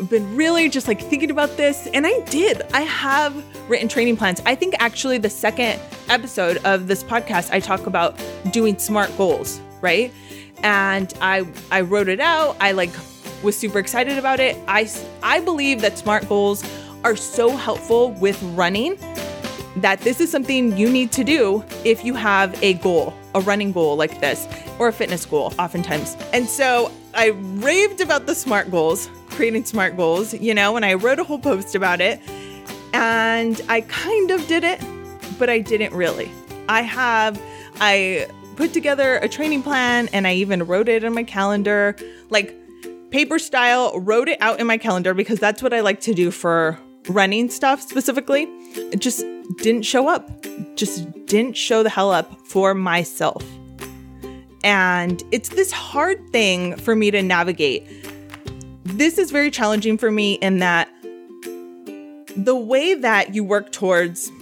been 0.09 0.37
really 0.37 0.69
just 0.69 0.87
like 0.89 1.01
thinking 1.01 1.31
about 1.31 1.57
this, 1.57 1.87
and 1.89 2.07
I 2.07 2.21
did. 2.21 2.63
I 2.73 2.83
have 2.83 3.35
written 3.69 3.89
training 3.89 4.17
plans. 4.17 4.41
I 4.47 4.55
think 4.55 4.75
actually 4.79 5.19
the 5.19 5.31
second 5.31 5.81
episode 6.09 6.59
of 6.65 6.87
this 6.87 7.03
podcast, 7.03 7.51
I 7.53 7.61
talk 7.61 7.87
about 7.87 8.21
doing 8.53 8.79
smart 8.79 9.15
goals, 9.17 9.61
right? 9.81 10.13
And 10.63 11.13
I 11.21 11.47
I 11.71 11.83
wrote 11.83 12.09
it 12.09 12.21
out. 12.21 12.57
I 12.61 12.73
like 12.73 12.91
was 13.43 13.57
super 13.57 13.79
excited 13.79 14.19
about 14.19 14.41
it. 14.41 14.57
I 14.67 14.89
I 15.23 15.41
believe 15.41 15.81
that 15.83 15.99
smart 15.99 16.29
goals 16.29 16.65
are 17.05 17.17
so 17.17 17.51
helpful 17.51 18.13
with 18.13 18.41
running 18.55 18.99
that 19.77 20.01
this 20.01 20.21
is 20.21 20.31
something 20.31 20.77
you 20.77 20.91
need 20.91 21.13
to 21.13 21.23
do 21.23 21.65
if 21.85 22.05
you 22.05 22.15
have 22.15 22.61
a 22.63 22.75
goal, 22.75 23.15
a 23.35 23.41
running 23.41 23.73
goal 23.73 23.97
like 23.97 24.21
this, 24.21 24.49
or 24.79 24.89
a 24.89 24.93
fitness 24.93 25.25
goal, 25.25 25.53
oftentimes. 25.59 26.17
And 26.33 26.49
so 26.49 26.91
I 27.15 27.29
raved 27.29 28.01
about 28.01 28.27
the 28.27 28.35
SMART 28.35 28.71
goals, 28.71 29.09
creating 29.39 29.65
SMART 29.65 29.97
goals, 29.97 30.35
you 30.35 30.53
know, 30.53 30.75
and 30.75 30.85
I 30.85 30.95
wrote 30.95 31.21
a 31.21 31.23
whole 31.23 31.39
post 31.39 31.77
about 31.77 32.01
it. 32.01 32.19
And 32.93 33.61
I 33.69 33.83
kind 33.83 34.33
of 34.33 34.45
did 34.49 34.65
it, 34.65 34.81
but 35.39 35.49
I 35.49 35.61
didn't 35.61 35.95
really. 35.95 36.29
I 36.69 36.83
have, 36.83 37.41
I 37.77 38.27
put 38.57 38.73
together 38.73 39.19
a 39.19 39.29
training 39.29 39.63
plan 39.63 40.09
and 40.13 40.27
I 40.27 40.35
even 40.35 40.65
wrote 40.65 40.89
it 40.89 41.05
in 41.05 41.15
my 41.15 41.23
calendar, 41.23 41.95
like 42.31 42.53
paper 43.13 43.39
style, 43.39 43.97
wrote 44.01 44.29
it 44.29 44.43
out 44.43 44.59
in 44.59 44.67
my 44.67 44.77
calendar 44.77 45.15
because 45.15 45.39
that's 45.39 45.63
what 45.63 45.73
I 45.73 45.83
like 45.83 46.01
to 46.01 46.15
do 46.15 46.33
for 46.33 46.77
running 47.09 47.49
stuff 47.49 47.81
specifically. 47.81 48.43
It 48.91 48.99
just 48.99 49.25
didn't 49.59 49.83
show 49.83 50.09
up, 50.09 50.29
just 50.75 51.09
didn't 51.27 51.57
show 51.57 51.85
the 51.85 51.91
hell 51.91 52.11
up 52.11 52.45
for 52.45 52.75
myself. 52.75 53.45
And 54.65 55.23
it's 55.31 55.51
this 55.51 55.71
hard 55.71 56.19
thing 56.31 56.75
for 56.75 56.97
me 56.97 57.13
to 57.13 57.23
navigate. 57.23 57.87
This 58.93 59.19
is 59.19 59.31
very 59.31 59.51
challenging 59.51 59.99
for 59.99 60.11
me 60.11 60.35
in 60.35 60.61
that 60.61 60.89
the 62.35 62.57
way 62.57 62.95
that 62.95 63.35
you 63.35 63.45
work 63.45 63.71
towards 63.71 64.33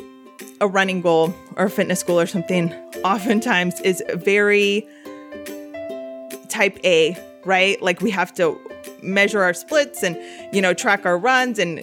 a 0.60 0.68
running 0.68 1.00
goal 1.00 1.34
or 1.56 1.64
a 1.64 1.70
fitness 1.70 2.04
goal 2.04 2.20
or 2.20 2.26
something 2.26 2.72
oftentimes 3.04 3.80
is 3.80 4.04
very 4.14 4.86
type 6.48 6.78
A, 6.84 7.16
right? 7.44 7.82
Like 7.82 8.00
we 8.00 8.10
have 8.12 8.32
to 8.34 8.56
measure 9.02 9.42
our 9.42 9.52
splits 9.52 10.04
and, 10.04 10.16
you 10.54 10.62
know, 10.62 10.72
track 10.72 11.04
our 11.04 11.18
runs 11.18 11.58
and 11.58 11.80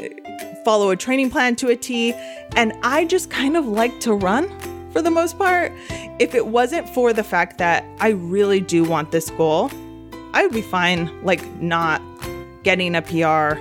follow 0.63 0.89
a 0.89 0.95
training 0.95 1.31
plan 1.31 1.57
to 1.57 1.67
a 1.67 1.75
T. 1.75 2.13
And 2.55 2.71
I 2.81 3.03
just 3.03 3.29
kind 3.29 3.57
of 3.57 3.65
like 3.65 3.99
to 3.99 4.13
run 4.13 4.47
for 4.91 5.01
the 5.01 5.11
most 5.11 5.37
part. 5.37 5.73
If 6.17 6.33
it 6.33 6.47
wasn't 6.47 6.87
for 6.87 7.11
the 7.11 7.25
fact 7.25 7.57
that 7.57 7.83
I 7.99 8.09
really 8.09 8.61
do 8.61 8.85
want 8.85 9.11
this 9.11 9.29
goal, 9.31 9.69
I 10.33 10.43
would 10.43 10.53
be 10.53 10.61
fine, 10.61 11.11
like, 11.23 11.45
not 11.61 12.01
getting 12.63 12.95
a 12.95 13.01
PR, 13.01 13.59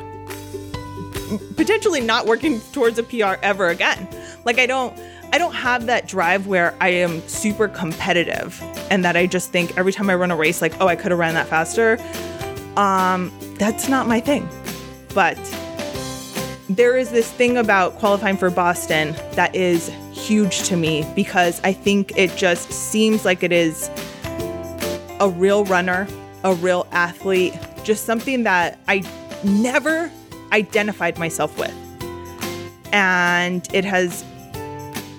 potentially 1.56 2.00
not 2.00 2.26
working 2.26 2.60
towards 2.72 2.98
a 2.98 3.02
PR 3.02 3.34
ever 3.42 3.68
again. 3.68 4.08
Like, 4.44 4.58
I 4.58 4.66
don't. 4.66 4.98
I 5.34 5.38
don't 5.38 5.54
have 5.54 5.86
that 5.86 6.06
drive 6.06 6.46
where 6.46 6.74
I 6.78 6.88
am 6.88 7.26
super 7.26 7.66
competitive 7.66 8.62
and 8.90 9.02
that 9.06 9.16
I 9.16 9.26
just 9.26 9.50
think 9.50 9.78
every 9.78 9.90
time 9.90 10.10
I 10.10 10.14
run 10.14 10.30
a 10.30 10.36
race, 10.36 10.60
like, 10.60 10.78
oh, 10.78 10.86
I 10.86 10.94
could 10.94 11.10
have 11.10 11.18
ran 11.18 11.32
that 11.34 11.46
faster. 11.46 11.96
Um, 12.76 13.32
that's 13.54 13.88
not 13.88 14.06
my 14.06 14.20
thing. 14.20 14.46
But 15.14 15.38
there 16.68 16.98
is 16.98 17.10
this 17.10 17.30
thing 17.30 17.56
about 17.56 17.98
qualifying 17.98 18.36
for 18.36 18.50
Boston 18.50 19.14
that 19.32 19.54
is 19.54 19.90
huge 20.12 20.64
to 20.64 20.76
me 20.76 21.10
because 21.14 21.60
I 21.64 21.72
think 21.72 22.12
it 22.16 22.36
just 22.36 22.70
seems 22.70 23.24
like 23.24 23.42
it 23.42 23.52
is 23.52 23.90
a 25.20 25.28
real 25.28 25.64
runner, 25.64 26.06
a 26.44 26.54
real 26.54 26.86
athlete, 26.92 27.54
just 27.84 28.04
something 28.04 28.44
that 28.44 28.78
I 28.88 29.02
never 29.44 30.10
identified 30.52 31.18
myself 31.18 31.58
with. 31.58 31.74
And 32.92 33.66
it 33.74 33.84
has 33.84 34.24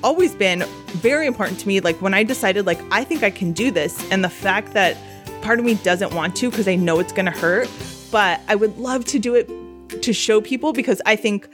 always 0.03 0.35
been 0.35 0.63
very 0.87 1.25
important 1.25 1.59
to 1.61 1.67
me. 1.67 1.79
Like 1.79 2.01
when 2.01 2.13
I 2.13 2.23
decided, 2.23 2.65
like, 2.65 2.79
I 2.91 3.03
think 3.03 3.23
I 3.23 3.31
can 3.31 3.51
do 3.51 3.71
this, 3.71 3.99
and 4.11 4.23
the 4.23 4.29
fact 4.29 4.73
that 4.73 4.97
part 5.41 5.59
of 5.59 5.65
me 5.65 5.75
doesn't 5.75 6.13
want 6.13 6.35
to 6.37 6.49
because 6.49 6.67
I 6.67 6.75
know 6.75 6.99
it's 6.99 7.13
going 7.13 7.25
to 7.25 7.31
hurt, 7.31 7.69
but 8.11 8.39
I 8.47 8.55
would 8.55 8.77
love 8.77 9.05
to 9.05 9.19
do 9.19 9.35
it 9.35 10.01
to 10.01 10.13
show 10.13 10.41
people 10.41 10.73
because 10.73 11.01
I 11.05 11.15
think 11.15 11.47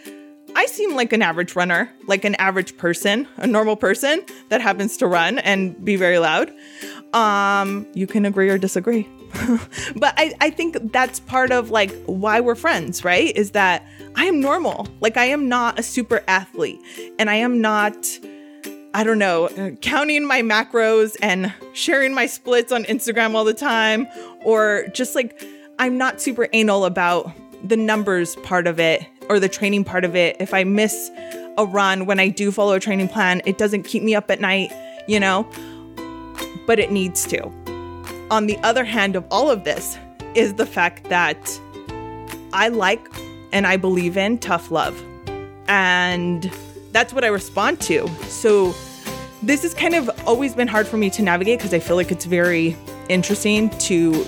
I 0.55 0.65
seem 0.65 0.95
like 0.95 1.13
an 1.13 1.21
average 1.21 1.55
runner, 1.55 1.91
like 2.07 2.25
an 2.25 2.35
average 2.35 2.77
person, 2.77 3.27
a 3.37 3.47
normal 3.47 3.75
person 3.75 4.23
that 4.49 4.61
happens 4.61 4.97
to 4.97 5.07
run 5.07 5.39
and 5.39 5.83
be 5.83 5.95
very 5.95 6.19
loud. 6.19 6.51
Um, 7.13 7.87
you 7.93 8.07
can 8.07 8.25
agree 8.25 8.49
or 8.49 8.57
disagree. 8.57 9.07
but 9.95 10.13
I, 10.17 10.33
I 10.41 10.50
think 10.50 10.91
that's 10.91 11.19
part 11.19 11.51
of 11.51 11.71
like 11.71 11.91
why 12.05 12.39
we're 12.39 12.55
friends, 12.55 13.03
right? 13.03 13.36
Is 13.36 13.51
that 13.51 13.86
I 14.15 14.25
am 14.25 14.39
normal. 14.39 14.88
Like 15.01 15.17
I 15.17 15.25
am 15.25 15.48
not 15.48 15.79
a 15.79 15.83
super 15.83 16.24
athlete 16.27 16.79
and 17.19 17.29
I 17.29 17.36
am 17.36 17.62
not, 17.62 17.95
I 18.93 19.03
don't 19.03 19.19
know, 19.19 19.45
uh, 19.45 19.71
counting 19.81 20.25
my 20.25 20.41
macros 20.41 21.15
and 21.21 21.53
sharing 21.74 22.13
my 22.13 22.25
splits 22.25 22.71
on 22.71 22.83
Instagram 22.86 23.36
all 23.36 23.43
the 23.43 23.53
time 23.53 24.07
or 24.43 24.88
just 24.93 25.15
like 25.15 25.43
I'm 25.77 25.98
not 25.98 26.19
super 26.21 26.48
anal 26.53 26.86
about 26.86 27.31
the 27.63 27.77
numbers 27.77 28.36
part 28.38 28.67
of 28.67 28.79
it 28.79 29.05
or 29.29 29.39
the 29.39 29.50
training 29.50 29.83
part 29.83 30.05
of 30.05 30.15
it. 30.15 30.38
If 30.39 30.53
I 30.53 30.63
miss 30.63 31.12
a 31.57 31.65
run 31.65 32.05
when 32.05 32.19
I 32.19 32.29
do 32.29 32.51
follow 32.51 32.74
a 32.74 32.79
training 32.79 33.09
plan, 33.09 33.41
it 33.45 33.57
doesn't 33.57 33.83
keep 33.83 34.01
me 34.01 34.15
up 34.15 34.31
at 34.31 34.41
night, 34.41 34.71
you 35.07 35.19
know, 35.19 35.48
but 36.65 36.79
it 36.79 36.91
needs 36.91 37.25
to. 37.27 37.58
On 38.31 38.45
the 38.45 38.57
other 38.59 38.83
hand 38.83 39.15
of 39.15 39.25
all 39.31 39.50
of 39.50 39.63
this 39.63 39.98
is 40.36 40.53
the 40.53 40.65
fact 40.65 41.05
that 41.05 41.59
I 42.53 42.67
like 42.67 43.07
and 43.51 43.65
I 43.65 43.77
believe 43.77 44.17
in 44.17 44.38
tough 44.38 44.69
love. 44.69 45.03
And 45.67 46.51
that's 46.91 47.13
what 47.13 47.24
I 47.24 47.27
respond 47.27 47.81
to. 47.81 48.07
So 48.25 48.74
this 49.41 49.63
has 49.63 49.74
kind 49.74 49.95
of 49.95 50.09
always 50.27 50.53
been 50.53 50.67
hard 50.67 50.88
for 50.88 50.98
me 50.98 51.09
to 51.12 51.21
navigate 51.21 51.59
because 51.59 51.74
I 51.74 51.79
feel 51.79 51.95
like 51.95 52.12
it's 52.12 52.25
very 52.25 52.75
interesting 53.07 53.69
to 53.79 54.25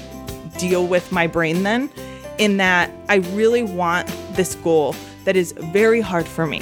deal 0.58 0.88
with 0.88 1.12
my 1.12 1.27
brain 1.27 1.63
then 1.63 1.89
in 2.38 2.58
that 2.58 2.91
I 3.10 3.17
really 3.34 3.63
want 3.63 4.08
this 4.36 4.55
goal 4.55 4.96
that 5.25 5.36
is 5.36 5.51
very 5.51 6.01
hard 6.01 6.27
for 6.27 6.48
me. 6.48 6.62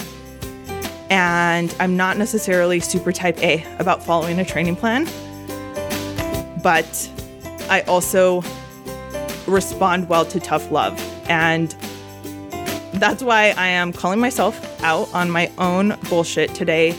And 1.10 1.74
I'm 1.80 1.96
not 1.96 2.18
necessarily 2.18 2.80
super 2.80 3.12
type 3.12 3.42
A 3.42 3.66
about 3.80 4.04
following 4.04 4.40
a 4.40 4.46
training 4.46 4.76
plan, 4.76 5.06
but 6.62 7.10
I 7.70 7.82
also 7.82 8.44
respond 9.48 10.10
well 10.10 10.26
to 10.26 10.40
tough 10.40 10.72
love. 10.72 11.00
And 11.30 11.72
that's 12.94 13.24
why 13.24 13.54
I 13.58 13.68
am 13.68 13.94
calling 13.94 14.20
myself 14.20 14.84
out 14.84 15.14
on 15.14 15.30
my 15.30 15.52
own 15.58 15.98
bullshit 16.10 16.54
today 16.54 16.96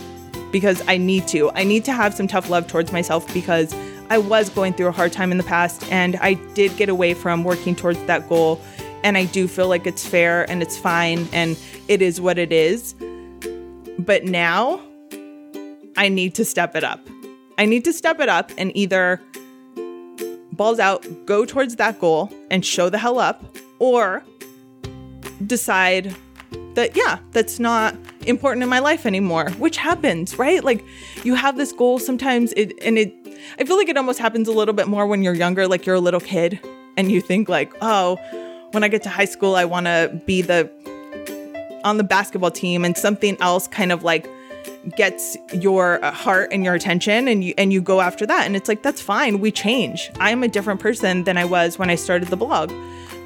because 0.50 0.82
I 0.88 0.96
need 0.96 1.28
to. 1.28 1.50
I 1.52 1.64
need 1.64 1.84
to 1.84 1.92
have 1.92 2.14
some 2.14 2.26
tough 2.26 2.50
love 2.50 2.66
towards 2.66 2.92
myself 2.92 3.32
because 3.32 3.74
I 4.08 4.18
was 4.18 4.50
going 4.50 4.72
through 4.72 4.88
a 4.88 4.92
hard 4.92 5.12
time 5.12 5.30
in 5.30 5.38
the 5.38 5.44
past 5.44 5.90
and 5.92 6.16
I 6.16 6.34
did 6.54 6.76
get 6.76 6.88
away 6.88 7.14
from 7.14 7.44
working 7.44 7.76
towards 7.76 8.02
that 8.04 8.28
goal. 8.28 8.60
And 9.02 9.16
I 9.16 9.24
do 9.24 9.48
feel 9.48 9.68
like 9.68 9.86
it's 9.86 10.06
fair 10.06 10.48
and 10.50 10.62
it's 10.62 10.76
fine 10.76 11.28
and 11.32 11.58
it 11.88 12.02
is 12.02 12.20
what 12.20 12.38
it 12.38 12.52
is. 12.52 12.94
But 13.98 14.24
now 14.24 14.80
I 15.96 16.08
need 16.08 16.34
to 16.36 16.44
step 16.44 16.74
it 16.74 16.84
up. 16.84 17.06
I 17.56 17.66
need 17.66 17.84
to 17.84 17.92
step 17.92 18.20
it 18.20 18.28
up 18.28 18.50
and 18.58 18.74
either 18.76 19.20
balls 20.60 20.78
out, 20.78 21.06
go 21.24 21.46
towards 21.46 21.76
that 21.76 21.98
goal 21.98 22.30
and 22.50 22.66
show 22.66 22.90
the 22.90 22.98
hell 22.98 23.18
up, 23.18 23.42
or 23.78 24.22
decide 25.46 26.14
that, 26.74 26.94
yeah, 26.94 27.18
that's 27.32 27.58
not 27.58 27.96
important 28.26 28.62
in 28.62 28.68
my 28.68 28.78
life 28.78 29.06
anymore, 29.06 29.48
which 29.52 29.78
happens, 29.78 30.38
right? 30.38 30.62
Like 30.62 30.84
you 31.24 31.34
have 31.34 31.56
this 31.56 31.72
goal 31.72 31.98
sometimes, 31.98 32.52
it, 32.58 32.74
and 32.82 32.98
it 32.98 33.14
I 33.58 33.64
feel 33.64 33.78
like 33.78 33.88
it 33.88 33.96
almost 33.96 34.18
happens 34.18 34.48
a 34.48 34.52
little 34.52 34.74
bit 34.74 34.86
more 34.86 35.06
when 35.06 35.22
you're 35.22 35.32
younger, 35.32 35.66
like 35.66 35.86
you're 35.86 35.94
a 35.94 36.00
little 36.00 36.20
kid 36.20 36.60
and 36.98 37.10
you 37.10 37.22
think 37.22 37.48
like, 37.48 37.72
"Oh, 37.80 38.16
when 38.72 38.84
I 38.84 38.88
get 38.88 39.02
to 39.04 39.08
high 39.08 39.24
school, 39.24 39.56
I 39.56 39.64
want 39.64 39.86
to 39.86 40.20
be 40.26 40.42
the 40.42 40.70
on 41.84 41.96
the 41.96 42.04
basketball 42.04 42.50
team 42.50 42.84
and 42.84 42.98
something 42.98 43.40
else 43.40 43.66
kind 43.66 43.92
of 43.92 44.02
like 44.02 44.28
gets 44.96 45.36
your 45.52 46.02
uh, 46.04 46.10
heart 46.10 46.50
and 46.52 46.64
your 46.64 46.74
attention 46.74 47.28
and 47.28 47.44
you 47.44 47.54
and 47.58 47.72
you 47.72 47.80
go 47.82 48.00
after 48.00 48.24
that. 48.26 48.46
And 48.46 48.56
it's 48.56 48.68
like 48.68 48.82
that's 48.82 49.00
fine. 49.00 49.40
We 49.40 49.50
change. 49.50 50.10
I 50.18 50.30
am 50.30 50.42
a 50.42 50.48
different 50.48 50.80
person 50.80 51.24
than 51.24 51.36
i 51.36 51.44
was 51.44 51.78
when 51.78 51.90
i 51.90 51.94
started 51.94 52.28
the 52.28 52.36
blog. 52.36 52.72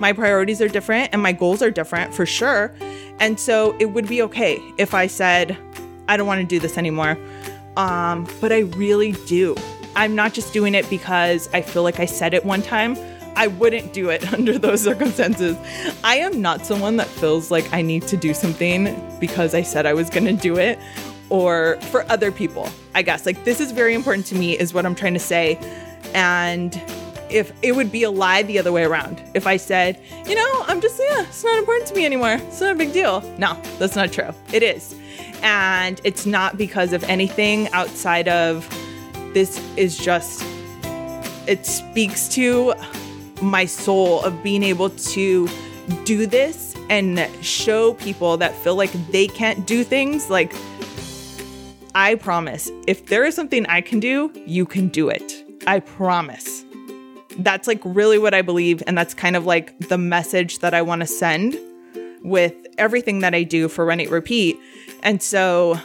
My 0.01 0.13
priorities 0.13 0.61
are 0.61 0.69
different 0.69 1.11
and 1.13 1.23
my 1.23 1.33
goals 1.33 1.63
are 1.63 1.71
different 1.71 2.13
for 2.13 2.27
sure. 2.27 2.75
And 3.21 3.39
so 3.39 3.77
it 3.79 3.87
would 3.87 4.09
be 4.09 4.23
okay 4.23 4.61
if 4.79 4.95
i 4.95 5.07
said 5.07 5.57
i 6.09 6.17
don't 6.17 6.27
want 6.27 6.41
to 6.41 6.47
do 6.47 6.59
this 6.59 6.77
anymore. 6.77 7.17
Um 7.77 8.29
but 8.41 8.53
i 8.53 8.61
really 8.61 9.13
do. 9.27 9.55
I'm 9.97 10.17
not 10.17 10.35
just 10.35 10.53
doing 10.53 10.75
it 10.75 10.91
because 10.91 11.49
I 11.53 11.63
feel 11.63 11.85
like 11.85 12.01
I 12.01 12.07
said 12.07 12.35
it 12.35 12.45
one 12.45 12.63
time. 12.63 12.97
I 13.37 13.49
wouldn't 13.49 13.93
do 13.93 14.11
it 14.11 14.33
under 14.33 14.59
those 14.59 14.83
circumstances. 14.83 15.57
I 16.03 16.17
am 16.17 16.43
not 16.43 16.67
someone 16.67 16.97
that 16.97 17.07
feels 17.07 17.51
like 17.51 17.73
I 17.73 17.81
need 17.83 18.03
to 18.09 18.17
do 18.17 18.35
something 18.35 19.01
because 19.21 19.55
I 19.55 19.63
said 19.63 19.87
I 19.87 19.95
was 19.95 20.11
going 20.11 20.25
to 20.27 20.33
do 20.33 20.57
it 20.57 20.79
or 21.35 21.77
for 21.91 22.09
other 22.13 22.31
people. 22.31 22.69
I 22.95 23.03
guess 23.03 23.27
like 23.27 23.43
this 23.43 23.59
is 23.59 23.73
very 23.73 23.93
important 23.93 24.25
to 24.27 24.37
me 24.37 24.57
is 24.57 24.73
what 24.73 24.87
I'm 24.87 24.95
trying 24.95 25.15
to 25.15 25.21
say. 25.21 25.59
And 26.15 26.81
if 27.29 27.53
it 27.61 27.73
would 27.73 27.91
be 27.91 28.05
a 28.05 28.11
lie 28.11 28.45
the 28.45 28.57
other 28.61 28.71
way 28.71 28.85
around. 28.85 29.21
If 29.35 29.45
I 29.45 29.57
said, 29.57 30.01
you 30.29 30.37
know, 30.37 30.65
I'm 30.69 30.81
just, 30.81 31.01
yeah, 31.01 31.23
it's 31.23 31.43
not 31.43 31.59
important 31.59 31.89
to 31.89 31.95
me 31.97 32.07
anymore. 32.07 32.35
It's 32.35 32.61
not 32.61 32.71
a 32.71 32.77
big 32.77 32.93
deal. 32.93 33.21
No, 33.37 33.61
that's 33.81 33.97
not 33.97 34.13
true. 34.13 34.33
It 34.53 34.63
is. 34.63 34.95
And 35.43 36.01
it's 36.05 36.25
not 36.25 36.57
because 36.57 36.93
of 36.93 37.03
anything 37.05 37.69
outside 37.73 38.29
of 38.29 38.69
this 39.35 39.61
is 39.77 39.99
just, 39.99 40.45
it 41.49 41.67
speaks 41.67 42.29
to 42.29 42.75
my 43.43 43.65
soul 43.65 44.23
of 44.23 44.41
being 44.45 44.63
able 44.63 44.91
to 44.91 45.49
do 46.05 46.27
this 46.27 46.77
and 46.89 47.29
show 47.45 47.95
people 47.95 48.37
that 48.37 48.55
feel 48.55 48.77
like 48.77 48.93
they 49.11 49.27
can't 49.27 49.67
do 49.67 49.83
things 49.83 50.31
like 50.31 50.55
I 51.95 52.17
promise 52.17 52.71
if 52.89 53.07
there 53.07 53.25
is 53.25 53.37
something 53.37 53.67
I 53.67 53.81
can 53.81 54.01
do, 54.01 54.33
you 54.47 54.67
can 54.67 54.89
do 54.89 55.09
it. 55.09 55.45
I 55.67 55.79
promise. 55.81 56.65
That's 57.39 57.69
like 57.69 57.81
really 57.85 58.19
what 58.19 58.35
I 58.35 58.43
believe. 58.43 58.83
And 58.87 58.99
that's 58.99 59.15
kind 59.15 59.37
of 59.37 59.47
like 59.47 59.79
the 59.89 59.99
message 59.99 60.59
that 60.59 60.75
I 60.75 60.83
want 60.83 61.03
to 61.03 61.07
send 61.07 61.57
with 62.23 62.55
everything 62.79 63.21
that 63.21 63.35
I 63.35 63.45
do 63.45 63.69
for 63.69 63.85
Run 63.85 64.01
Eat 64.01 64.11
Repeat. 64.11 64.59
And 65.05 65.23
so 65.23 65.79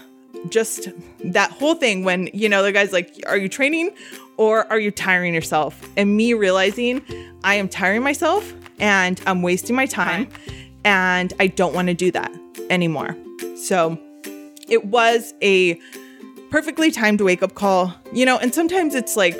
just 0.50 0.88
that 1.24 1.52
whole 1.52 1.76
thing 1.76 2.04
when, 2.04 2.30
you 2.34 2.50
know, 2.50 2.64
the 2.64 2.72
guy's 2.72 2.92
like, 2.92 3.14
Are 3.28 3.38
you 3.38 3.50
training 3.50 3.92
or 4.38 4.66
are 4.72 4.80
you 4.80 4.90
tiring 4.90 5.36
yourself? 5.36 5.80
And 5.96 6.18
me 6.18 6.34
realizing 6.34 7.04
I 7.44 7.56
am 7.56 7.70
tiring 7.70 8.02
myself 8.02 8.52
and 8.80 9.22
I'm 9.28 9.44
wasting 9.44 9.76
my 9.76 9.86
time 9.86 10.30
and 10.84 11.34
I 11.40 11.48
don't 11.48 11.76
want 11.76 11.90
to 11.90 11.94
do 11.94 12.10
that 12.12 12.32
anymore. 12.70 13.16
So 13.56 14.00
it 14.70 14.86
was 14.86 15.34
a 15.42 15.80
perfectly 16.50 16.92
timed 16.92 17.22
wake 17.22 17.44
up 17.44 17.56
call, 17.56 17.94
you 18.12 18.26
know, 18.26 18.38
and 18.38 18.54
sometimes 18.54 18.96
it's 18.96 19.16
like 19.16 19.38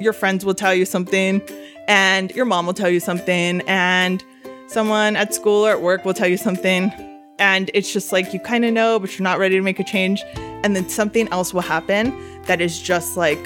your 0.00 0.12
friends 0.12 0.44
will 0.44 0.54
tell 0.54 0.74
you 0.74 0.84
something 0.84 1.42
and 1.88 2.30
your 2.32 2.44
mom 2.44 2.66
will 2.66 2.74
tell 2.74 2.90
you 2.90 3.00
something 3.00 3.62
and 3.62 4.24
someone 4.66 5.16
at 5.16 5.34
school 5.34 5.66
or 5.66 5.70
at 5.70 5.82
work 5.82 6.04
will 6.04 6.14
tell 6.14 6.28
you 6.28 6.36
something 6.36 6.92
and 7.38 7.70
it's 7.74 7.92
just 7.92 8.12
like 8.12 8.32
you 8.32 8.40
kind 8.40 8.64
of 8.64 8.72
know 8.72 8.98
but 8.98 9.16
you're 9.18 9.24
not 9.24 9.38
ready 9.38 9.54
to 9.54 9.62
make 9.62 9.78
a 9.78 9.84
change 9.84 10.22
and 10.36 10.74
then 10.76 10.88
something 10.88 11.28
else 11.28 11.52
will 11.52 11.60
happen 11.60 12.12
that 12.44 12.60
is 12.60 12.80
just 12.80 13.16
like 13.16 13.44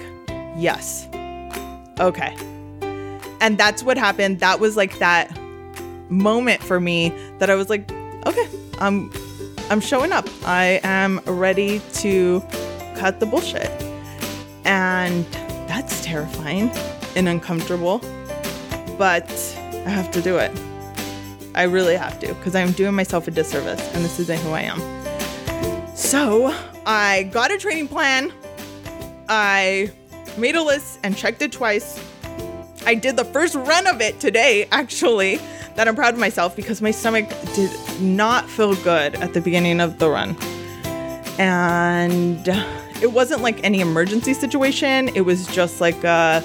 yes 0.56 1.08
okay. 1.98 2.36
And 3.40 3.58
that's 3.58 3.82
what 3.82 3.98
happened. 3.98 4.40
That 4.40 4.60
was 4.60 4.76
like 4.76 4.98
that 4.98 5.30
moment 6.08 6.62
for 6.62 6.80
me 6.80 7.12
that 7.38 7.50
i 7.50 7.54
was 7.54 7.68
like 7.68 7.90
okay 8.26 8.48
i'm 8.78 9.10
i'm 9.70 9.80
showing 9.80 10.12
up 10.12 10.28
i 10.44 10.80
am 10.82 11.20
ready 11.26 11.80
to 11.92 12.42
cut 12.96 13.20
the 13.20 13.26
bullshit 13.26 13.70
and 14.64 15.24
that's 15.68 16.04
terrifying 16.04 16.70
and 17.16 17.28
uncomfortable 17.28 17.98
but 18.98 19.28
i 19.86 19.90
have 19.90 20.10
to 20.10 20.20
do 20.22 20.36
it 20.36 20.52
I 21.56 21.62
really 21.62 21.96
have 21.96 22.20
to 22.20 22.28
because 22.34 22.54
I'm 22.54 22.72
doing 22.72 22.94
myself 22.94 23.26
a 23.28 23.30
disservice 23.30 23.80
and 23.94 24.04
this 24.04 24.20
isn't 24.20 24.38
who 24.40 24.50
I 24.50 24.60
am. 24.60 25.96
So 25.96 26.54
I 26.84 27.24
got 27.32 27.50
a 27.50 27.56
training 27.56 27.88
plan. 27.88 28.30
I 29.30 29.90
made 30.36 30.54
a 30.54 30.62
list 30.62 31.00
and 31.02 31.16
checked 31.16 31.40
it 31.40 31.52
twice. 31.52 31.98
I 32.84 32.94
did 32.94 33.16
the 33.16 33.24
first 33.24 33.54
run 33.54 33.86
of 33.86 34.02
it 34.02 34.20
today, 34.20 34.68
actually, 34.70 35.40
that 35.76 35.86
I'm 35.88 35.94
proud 35.94 36.14
of 36.14 36.20
myself 36.20 36.56
because 36.56 36.82
my 36.82 36.90
stomach 36.90 37.28
did 37.54 37.70
not 38.00 38.48
feel 38.48 38.74
good 38.76 39.14
at 39.16 39.34
the 39.34 39.40
beginning 39.40 39.80
of 39.80 39.98
the 39.98 40.10
run. 40.10 40.36
And 41.38 42.48
it 43.02 43.12
wasn't 43.12 43.42
like 43.42 43.62
any 43.62 43.80
emergency 43.80 44.34
situation. 44.34 45.08
It 45.14 45.22
was 45.22 45.46
just 45.46 45.80
like, 45.80 46.04
uh, 46.04 46.40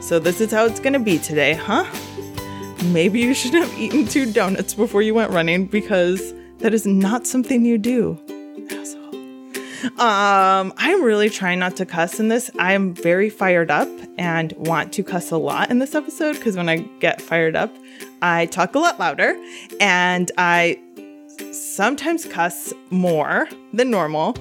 so 0.00 0.18
this 0.18 0.40
is 0.40 0.52
how 0.52 0.66
it's 0.66 0.80
gonna 0.80 1.00
be 1.00 1.18
today, 1.18 1.54
huh? 1.54 1.84
maybe 2.92 3.20
you 3.20 3.34
should 3.34 3.54
have 3.54 3.72
eaten 3.78 4.06
two 4.06 4.30
donuts 4.30 4.74
before 4.74 5.02
you 5.02 5.14
went 5.14 5.30
running 5.30 5.66
because 5.66 6.34
that 6.58 6.74
is 6.74 6.86
not 6.86 7.26
something 7.26 7.64
you 7.64 7.78
do. 7.78 8.18
Um, 9.98 10.72
I'm 10.78 11.02
really 11.02 11.28
trying 11.28 11.58
not 11.58 11.76
to 11.76 11.86
cuss 11.86 12.18
in 12.18 12.28
this. 12.28 12.50
I'm 12.58 12.94
very 12.94 13.28
fired 13.28 13.70
up 13.70 13.88
and 14.16 14.52
want 14.52 14.94
to 14.94 15.04
cuss 15.04 15.30
a 15.30 15.36
lot 15.36 15.70
in 15.70 15.78
this 15.78 15.94
episode 15.94 16.36
because 16.36 16.56
when 16.56 16.70
I 16.70 16.78
get 17.00 17.20
fired 17.20 17.54
up, 17.54 17.70
I 18.24 18.46
talk 18.46 18.74
a 18.74 18.78
lot 18.78 18.98
louder 18.98 19.36
and 19.80 20.32
I 20.38 20.80
sometimes 21.52 22.24
cuss 22.24 22.72
more 22.88 23.46
than 23.74 23.90
normal 23.90 24.36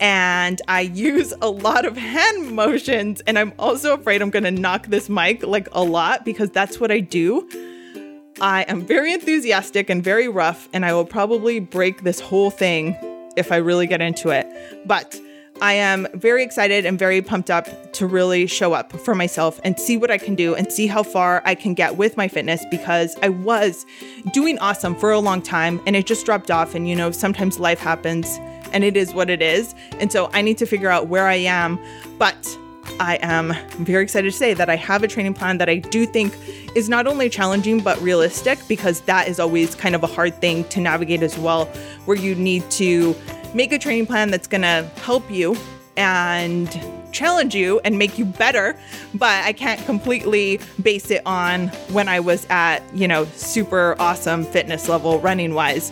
and 0.00 0.60
I 0.66 0.80
use 0.80 1.32
a 1.40 1.48
lot 1.48 1.84
of 1.84 1.96
hand 1.96 2.50
motions 2.50 3.20
and 3.28 3.38
I'm 3.38 3.52
also 3.56 3.94
afraid 3.94 4.22
I'm 4.22 4.30
going 4.30 4.42
to 4.42 4.50
knock 4.50 4.88
this 4.88 5.08
mic 5.08 5.44
like 5.46 5.68
a 5.70 5.84
lot 5.84 6.24
because 6.24 6.50
that's 6.50 6.80
what 6.80 6.90
I 6.90 6.98
do 6.98 7.48
I 8.40 8.62
am 8.62 8.86
very 8.86 9.12
enthusiastic 9.12 9.90
and 9.90 10.02
very 10.02 10.28
rough, 10.28 10.68
and 10.72 10.84
I 10.84 10.94
will 10.94 11.04
probably 11.04 11.58
break 11.58 12.04
this 12.04 12.20
whole 12.20 12.52
thing 12.52 12.96
if 13.36 13.50
I 13.50 13.56
really 13.56 13.88
get 13.88 14.00
into 14.00 14.28
it. 14.28 14.46
But 14.86 15.18
I 15.60 15.72
am 15.72 16.06
very 16.14 16.44
excited 16.44 16.86
and 16.86 16.96
very 16.96 17.20
pumped 17.20 17.50
up 17.50 17.92
to 17.94 18.06
really 18.06 18.46
show 18.46 18.74
up 18.74 18.92
for 18.92 19.16
myself 19.16 19.60
and 19.64 19.78
see 19.78 19.96
what 19.96 20.08
I 20.08 20.16
can 20.16 20.36
do 20.36 20.54
and 20.54 20.72
see 20.72 20.86
how 20.86 21.02
far 21.02 21.42
I 21.44 21.56
can 21.56 21.74
get 21.74 21.96
with 21.96 22.16
my 22.16 22.28
fitness 22.28 22.64
because 22.70 23.16
I 23.22 23.30
was 23.30 23.84
doing 24.32 24.56
awesome 24.60 24.94
for 24.94 25.10
a 25.10 25.18
long 25.18 25.42
time 25.42 25.80
and 25.84 25.96
it 25.96 26.06
just 26.06 26.24
dropped 26.24 26.52
off. 26.52 26.76
And 26.76 26.88
you 26.88 26.94
know, 26.94 27.10
sometimes 27.10 27.58
life 27.58 27.80
happens 27.80 28.38
and 28.72 28.84
it 28.84 28.96
is 28.96 29.12
what 29.12 29.30
it 29.30 29.42
is. 29.42 29.74
And 29.98 30.12
so 30.12 30.30
I 30.32 30.42
need 30.42 30.58
to 30.58 30.66
figure 30.66 30.90
out 30.90 31.08
where 31.08 31.26
I 31.26 31.34
am. 31.36 31.76
But 32.18 32.56
I 33.00 33.18
am 33.20 33.54
very 33.78 34.04
excited 34.04 34.30
to 34.30 34.36
say 34.36 34.54
that 34.54 34.70
I 34.70 34.76
have 34.76 35.02
a 35.02 35.08
training 35.08 35.34
plan 35.34 35.58
that 35.58 35.68
I 35.68 35.76
do 35.76 36.06
think 36.06 36.36
is 36.76 36.88
not 36.88 37.06
only 37.06 37.28
challenging 37.28 37.80
but 37.80 38.00
realistic 38.00 38.58
because 38.68 39.00
that 39.02 39.28
is 39.28 39.40
always 39.40 39.74
kind 39.74 39.94
of 39.94 40.02
a 40.02 40.06
hard 40.06 40.40
thing 40.40 40.64
to 40.64 40.80
navigate 40.80 41.22
as 41.22 41.36
well, 41.36 41.66
where 42.04 42.16
you 42.16 42.34
need 42.34 42.68
to 42.72 43.14
make 43.58 43.72
a 43.72 43.78
training 43.78 44.06
plan 44.06 44.30
that's 44.30 44.46
going 44.46 44.62
to 44.62 44.88
help 45.02 45.28
you 45.28 45.56
and 45.96 46.80
challenge 47.10 47.56
you 47.56 47.80
and 47.82 47.98
make 47.98 48.16
you 48.16 48.24
better, 48.24 48.78
but 49.14 49.44
I 49.44 49.52
can't 49.52 49.84
completely 49.84 50.60
base 50.80 51.10
it 51.10 51.22
on 51.26 51.66
when 51.90 52.08
I 52.08 52.20
was 52.20 52.46
at, 52.50 52.84
you 52.94 53.08
know, 53.08 53.24
super 53.34 53.96
awesome 53.98 54.44
fitness 54.44 54.88
level 54.88 55.18
running 55.18 55.54
wise. 55.54 55.90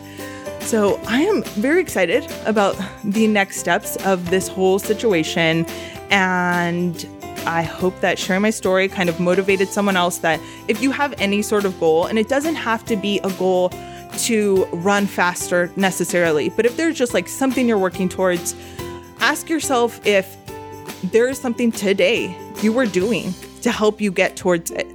So 0.61 1.01
I 1.09 1.23
am 1.23 1.43
very 1.43 1.81
excited 1.81 2.31
about 2.45 2.81
the 3.03 3.27
next 3.27 3.57
steps 3.57 3.97
of 4.07 4.31
this 4.31 4.47
whole 4.47 4.79
situation 4.79 5.67
and 6.11 7.05
I 7.47 7.63
hope 7.63 7.99
that 8.01 8.17
sharing 8.17 8.43
my 8.43 8.51
story 8.51 8.87
kind 8.87 9.09
of 9.09 9.19
motivated 9.19 9.69
someone 9.69 9.97
else 9.97 10.19
that 10.19 10.39
if 10.69 10.81
you 10.81 10.93
have 10.93 11.15
any 11.19 11.43
sort 11.43 11.65
of 11.65 11.79
goal, 11.79 12.07
and 12.07 12.19
it 12.19 12.29
doesn't 12.29 12.57
have 12.57 12.85
to 12.87 12.97
be 12.97 13.21
a 13.21 13.31
goal 13.33 13.71
to 14.19 14.65
run 14.73 15.07
faster 15.07 15.71
necessarily, 15.77 16.49
but 16.51 16.67
if 16.67 16.77
there's 16.77 16.97
just 16.97 17.15
like 17.15 17.29
something 17.29 17.69
you're 17.69 17.79
working 17.79 18.09
towards, 18.09 18.55
ask 19.21 19.49
yourself 19.49 20.05
if 20.07 20.37
there 21.13 21.29
is 21.29 21.39
something 21.39 21.71
today 21.71 22.37
you 22.63 22.73
were 22.73 22.87
doing 22.87 23.33
to 23.63 23.71
help 23.71 24.01
you 24.01 24.11
get 24.11 24.37
towards 24.37 24.71
it. 24.71 24.87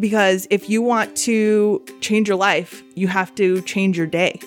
Because 0.00 0.46
if 0.50 0.68
you 0.68 0.82
want 0.82 1.16
to 1.18 1.84
change 2.00 2.28
your 2.28 2.36
life, 2.36 2.82
you 2.94 3.06
have 3.08 3.34
to 3.36 3.62
change 3.62 3.96
your 3.96 4.06
day. 4.06 4.40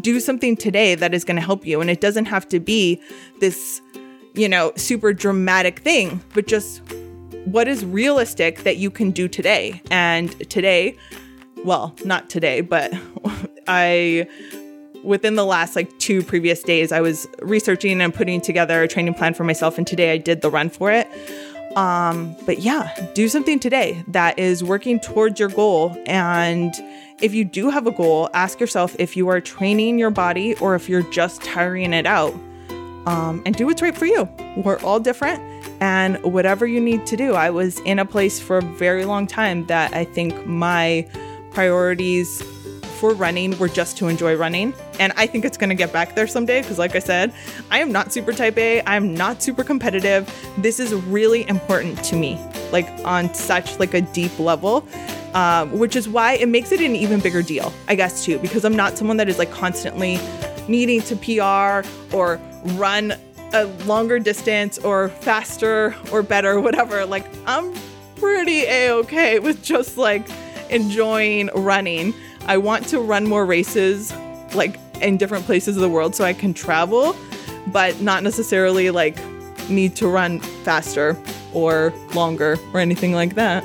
Do 0.00 0.18
something 0.20 0.56
today 0.56 0.94
that 0.94 1.14
is 1.14 1.24
going 1.24 1.36
to 1.36 1.42
help 1.42 1.66
you. 1.66 1.80
And 1.80 1.88
it 1.88 2.00
doesn't 2.00 2.24
have 2.26 2.48
to 2.48 2.58
be 2.58 3.00
this 3.40 3.80
you 4.34 4.48
know, 4.48 4.72
super 4.76 5.12
dramatic 5.12 5.80
thing, 5.80 6.22
but 6.34 6.46
just 6.46 6.82
what 7.44 7.68
is 7.68 7.84
realistic 7.84 8.62
that 8.62 8.76
you 8.76 8.90
can 8.90 9.10
do 9.10 9.28
today. 9.28 9.82
And 9.90 10.48
today, 10.50 10.96
well, 11.64 11.94
not 12.04 12.30
today, 12.30 12.60
but 12.60 12.92
I 13.68 14.26
within 15.04 15.34
the 15.34 15.44
last 15.44 15.74
like 15.74 15.98
two 15.98 16.22
previous 16.22 16.62
days, 16.62 16.92
I 16.92 17.00
was 17.00 17.26
researching 17.40 18.00
and 18.00 18.14
putting 18.14 18.40
together 18.40 18.82
a 18.82 18.88
training 18.88 19.14
plan 19.14 19.34
for 19.34 19.44
myself, 19.44 19.78
and 19.78 19.86
today 19.86 20.12
I 20.12 20.18
did 20.18 20.42
the 20.42 20.50
run 20.50 20.70
for 20.70 20.90
it. 20.90 21.08
Um, 21.76 22.36
but 22.44 22.58
yeah, 22.58 22.94
do 23.14 23.28
something 23.28 23.58
today 23.58 24.04
that 24.08 24.38
is 24.38 24.62
working 24.62 25.00
towards 25.00 25.40
your 25.40 25.48
goal. 25.48 25.96
And 26.06 26.74
if 27.22 27.32
you 27.32 27.44
do 27.44 27.70
have 27.70 27.86
a 27.86 27.90
goal, 27.90 28.28
ask 28.34 28.60
yourself 28.60 28.94
if 28.98 29.16
you 29.16 29.28
are 29.28 29.40
training 29.40 29.98
your 29.98 30.10
body 30.10 30.54
or 30.56 30.74
if 30.74 30.88
you're 30.88 31.08
just 31.10 31.42
tiring 31.42 31.94
it 31.94 32.04
out 32.04 32.34
um, 33.06 33.42
and 33.46 33.54
do 33.56 33.66
what's 33.66 33.80
right 33.80 33.96
for 33.96 34.06
you. 34.06 34.28
We're 34.56 34.78
all 34.80 35.00
different, 35.00 35.40
and 35.80 36.22
whatever 36.22 36.66
you 36.66 36.80
need 36.80 37.06
to 37.06 37.16
do. 37.16 37.34
I 37.34 37.50
was 37.50 37.80
in 37.80 37.98
a 37.98 38.04
place 38.04 38.38
for 38.38 38.58
a 38.58 38.62
very 38.62 39.04
long 39.04 39.26
time 39.26 39.66
that 39.66 39.94
I 39.94 40.04
think 40.04 40.46
my 40.46 41.08
priorities 41.54 42.42
for 43.02 43.14
running 43.14 43.58
were 43.58 43.68
just 43.68 43.96
to 43.98 44.06
enjoy 44.06 44.36
running. 44.36 44.72
And 45.00 45.12
I 45.16 45.26
think 45.26 45.44
it's 45.44 45.56
going 45.56 45.70
to 45.70 45.74
get 45.74 45.92
back 45.92 46.14
there 46.14 46.28
someday 46.28 46.62
because 46.62 46.78
like 46.78 46.94
I 46.94 47.00
said, 47.00 47.34
I 47.68 47.80
am 47.80 47.90
not 47.90 48.12
super 48.12 48.32
type 48.32 48.56
A, 48.58 48.80
I'm 48.86 49.14
not 49.14 49.42
super 49.42 49.64
competitive. 49.64 50.32
This 50.58 50.78
is 50.78 50.94
really 50.94 51.46
important 51.48 52.02
to 52.04 52.16
me, 52.16 52.38
like 52.70 52.88
on 53.04 53.34
such 53.34 53.80
like 53.80 53.92
a 53.94 54.02
deep 54.02 54.38
level. 54.38 54.86
Um, 55.34 55.78
which 55.78 55.96
is 55.96 56.10
why 56.10 56.34
it 56.34 56.46
makes 56.46 56.72
it 56.72 56.82
an 56.82 56.94
even 56.94 57.18
bigger 57.18 57.40
deal, 57.40 57.72
I 57.88 57.94
guess, 57.94 58.22
too, 58.22 58.38
because 58.38 58.66
I'm 58.66 58.76
not 58.76 58.98
someone 58.98 59.16
that 59.16 59.30
is 59.30 59.38
like 59.38 59.50
constantly 59.50 60.18
needing 60.68 61.00
to 61.00 61.16
PR 61.16 61.88
or 62.14 62.38
run 62.74 63.14
a 63.54 63.64
longer 63.86 64.18
distance 64.18 64.76
or 64.76 65.08
faster 65.08 65.96
or 66.12 66.22
better, 66.22 66.60
whatever. 66.66 67.06
Like, 67.06 67.24
I'm 67.46 67.72
pretty 68.16 68.64
a 68.66 68.92
okay 68.92 69.38
with 69.38 69.62
just 69.62 69.96
like 69.96 70.28
enjoying 70.72 71.50
running. 71.54 72.14
I 72.46 72.56
want 72.58 72.86
to 72.88 73.00
run 73.00 73.28
more 73.28 73.46
races 73.46 74.12
like 74.54 74.78
in 75.00 75.16
different 75.16 75.44
places 75.44 75.76
of 75.76 75.82
the 75.82 75.88
world 75.88 76.14
so 76.14 76.24
I 76.24 76.32
can 76.32 76.54
travel, 76.54 77.16
but 77.68 78.00
not 78.00 78.22
necessarily 78.22 78.90
like 78.90 79.16
need 79.68 79.96
to 79.96 80.08
run 80.08 80.40
faster 80.64 81.16
or 81.52 81.92
longer 82.14 82.56
or 82.72 82.80
anything 82.80 83.12
like 83.12 83.34
that. 83.34 83.64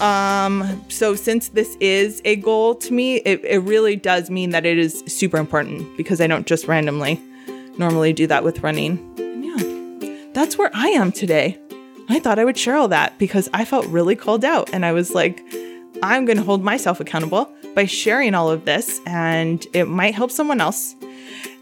Um, 0.00 0.84
so 0.88 1.14
since 1.14 1.48
this 1.48 1.76
is 1.76 2.20
a 2.24 2.36
goal 2.36 2.74
to 2.76 2.92
me, 2.92 3.16
it, 3.16 3.42
it 3.44 3.58
really 3.60 3.96
does 3.96 4.28
mean 4.28 4.50
that 4.50 4.66
it 4.66 4.78
is 4.78 5.02
super 5.06 5.38
important 5.38 5.96
because 5.96 6.20
I 6.20 6.26
don't 6.26 6.46
just 6.46 6.68
randomly 6.68 7.20
normally 7.78 8.12
do 8.12 8.26
that 8.26 8.44
with 8.44 8.62
running. 8.62 8.98
And 9.18 9.44
yeah, 9.44 10.28
that's 10.32 10.58
where 10.58 10.70
I 10.74 10.88
am 10.88 11.12
today. 11.12 11.58
I 12.08 12.20
thought 12.20 12.38
I 12.38 12.44
would 12.44 12.58
share 12.58 12.76
all 12.76 12.88
that 12.88 13.18
because 13.18 13.48
I 13.52 13.64
felt 13.64 13.86
really 13.86 14.16
called 14.16 14.44
out 14.44 14.70
and 14.72 14.84
I 14.84 14.92
was 14.92 15.14
like, 15.14 15.42
I'm 16.02 16.24
going 16.24 16.38
to 16.38 16.44
hold 16.44 16.62
myself 16.62 17.00
accountable 17.00 17.50
by 17.74 17.86
sharing 17.86 18.34
all 18.34 18.50
of 18.50 18.64
this 18.64 19.00
and 19.06 19.66
it 19.72 19.84
might 19.84 20.14
help 20.14 20.30
someone 20.30 20.60
else. 20.60 20.94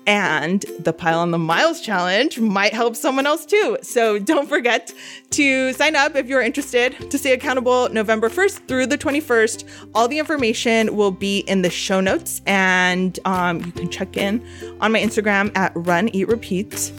And 0.07 0.65
the 0.79 0.93
Pile 0.93 1.19
on 1.21 1.31
the 1.31 1.39
Miles 1.39 1.81
challenge 1.81 2.39
might 2.39 2.75
help 2.75 2.95
someone 2.95 3.27
else 3.27 3.47
too. 3.47 3.79
So 3.83 4.19
don't 4.19 4.49
forget 4.49 4.93
to 5.31 5.73
sign 5.73 5.97
up 5.97 6.15
if 6.15 6.27
you're 6.27 6.43
interested 6.43 7.11
to 7.11 7.17
stay 7.17 7.33
accountable 7.33 7.89
November 7.89 8.29
1st 8.29 8.69
through 8.69 8.87
the 8.87 8.99
21st. 8.99 9.65
All 9.95 10.07
the 10.07 10.19
information 10.19 10.95
will 10.95 11.11
be 11.11 11.39
in 11.41 11.63
the 11.63 11.71
show 11.71 12.01
notes, 12.01 12.43
and 12.45 13.19
um, 13.25 13.65
you 13.65 13.73
can 13.73 13.91
check 13.91 14.17
in 14.19 14.45
on 14.81 14.93
my 14.93 15.01
Instagram 15.01 15.57
at 15.57 15.73
Run 15.75 16.09
Eat 16.09 16.29
Repeat. 16.29 16.93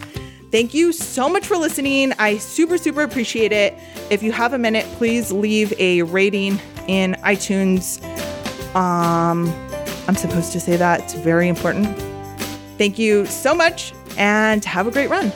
Thank 0.51 0.73
you 0.73 0.91
so 0.91 1.29
much 1.29 1.45
for 1.45 1.57
listening. 1.57 2.13
I 2.17 2.37
super, 2.37 2.77
super 2.77 3.03
appreciate 3.03 3.51
it. 3.51 3.75
If 4.09 4.23
you 4.23 4.31
have 4.31 4.53
a 4.53 4.57
minute, 4.57 4.85
please 4.93 5.31
leave 5.31 5.73
a 5.79 6.01
rating 6.03 6.59
in 6.87 7.15
iTunes. 7.23 8.03
Um, 8.75 9.49
I'm 10.07 10.15
supposed 10.15 10.51
to 10.53 10.59
say 10.59 10.77
that, 10.77 11.01
it's 11.01 11.13
very 11.13 11.47
important. 11.47 11.87
Thank 12.77 12.99
you 12.99 13.25
so 13.25 13.55
much 13.55 13.93
and 14.17 14.63
have 14.65 14.87
a 14.87 14.91
great 14.91 15.09
run. 15.09 15.31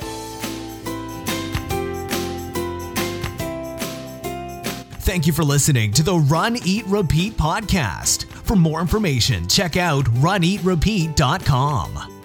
Thank 5.01 5.25
you 5.25 5.33
for 5.33 5.43
listening 5.43 5.91
to 5.93 6.03
the 6.03 6.15
Run, 6.15 6.57
Eat, 6.63 6.85
Repeat 6.85 7.35
podcast. 7.35 8.25
For 8.25 8.55
more 8.55 8.79
information, 8.79 9.47
check 9.47 9.75
out 9.75 10.05
runeatrepeat.com. 10.05 12.18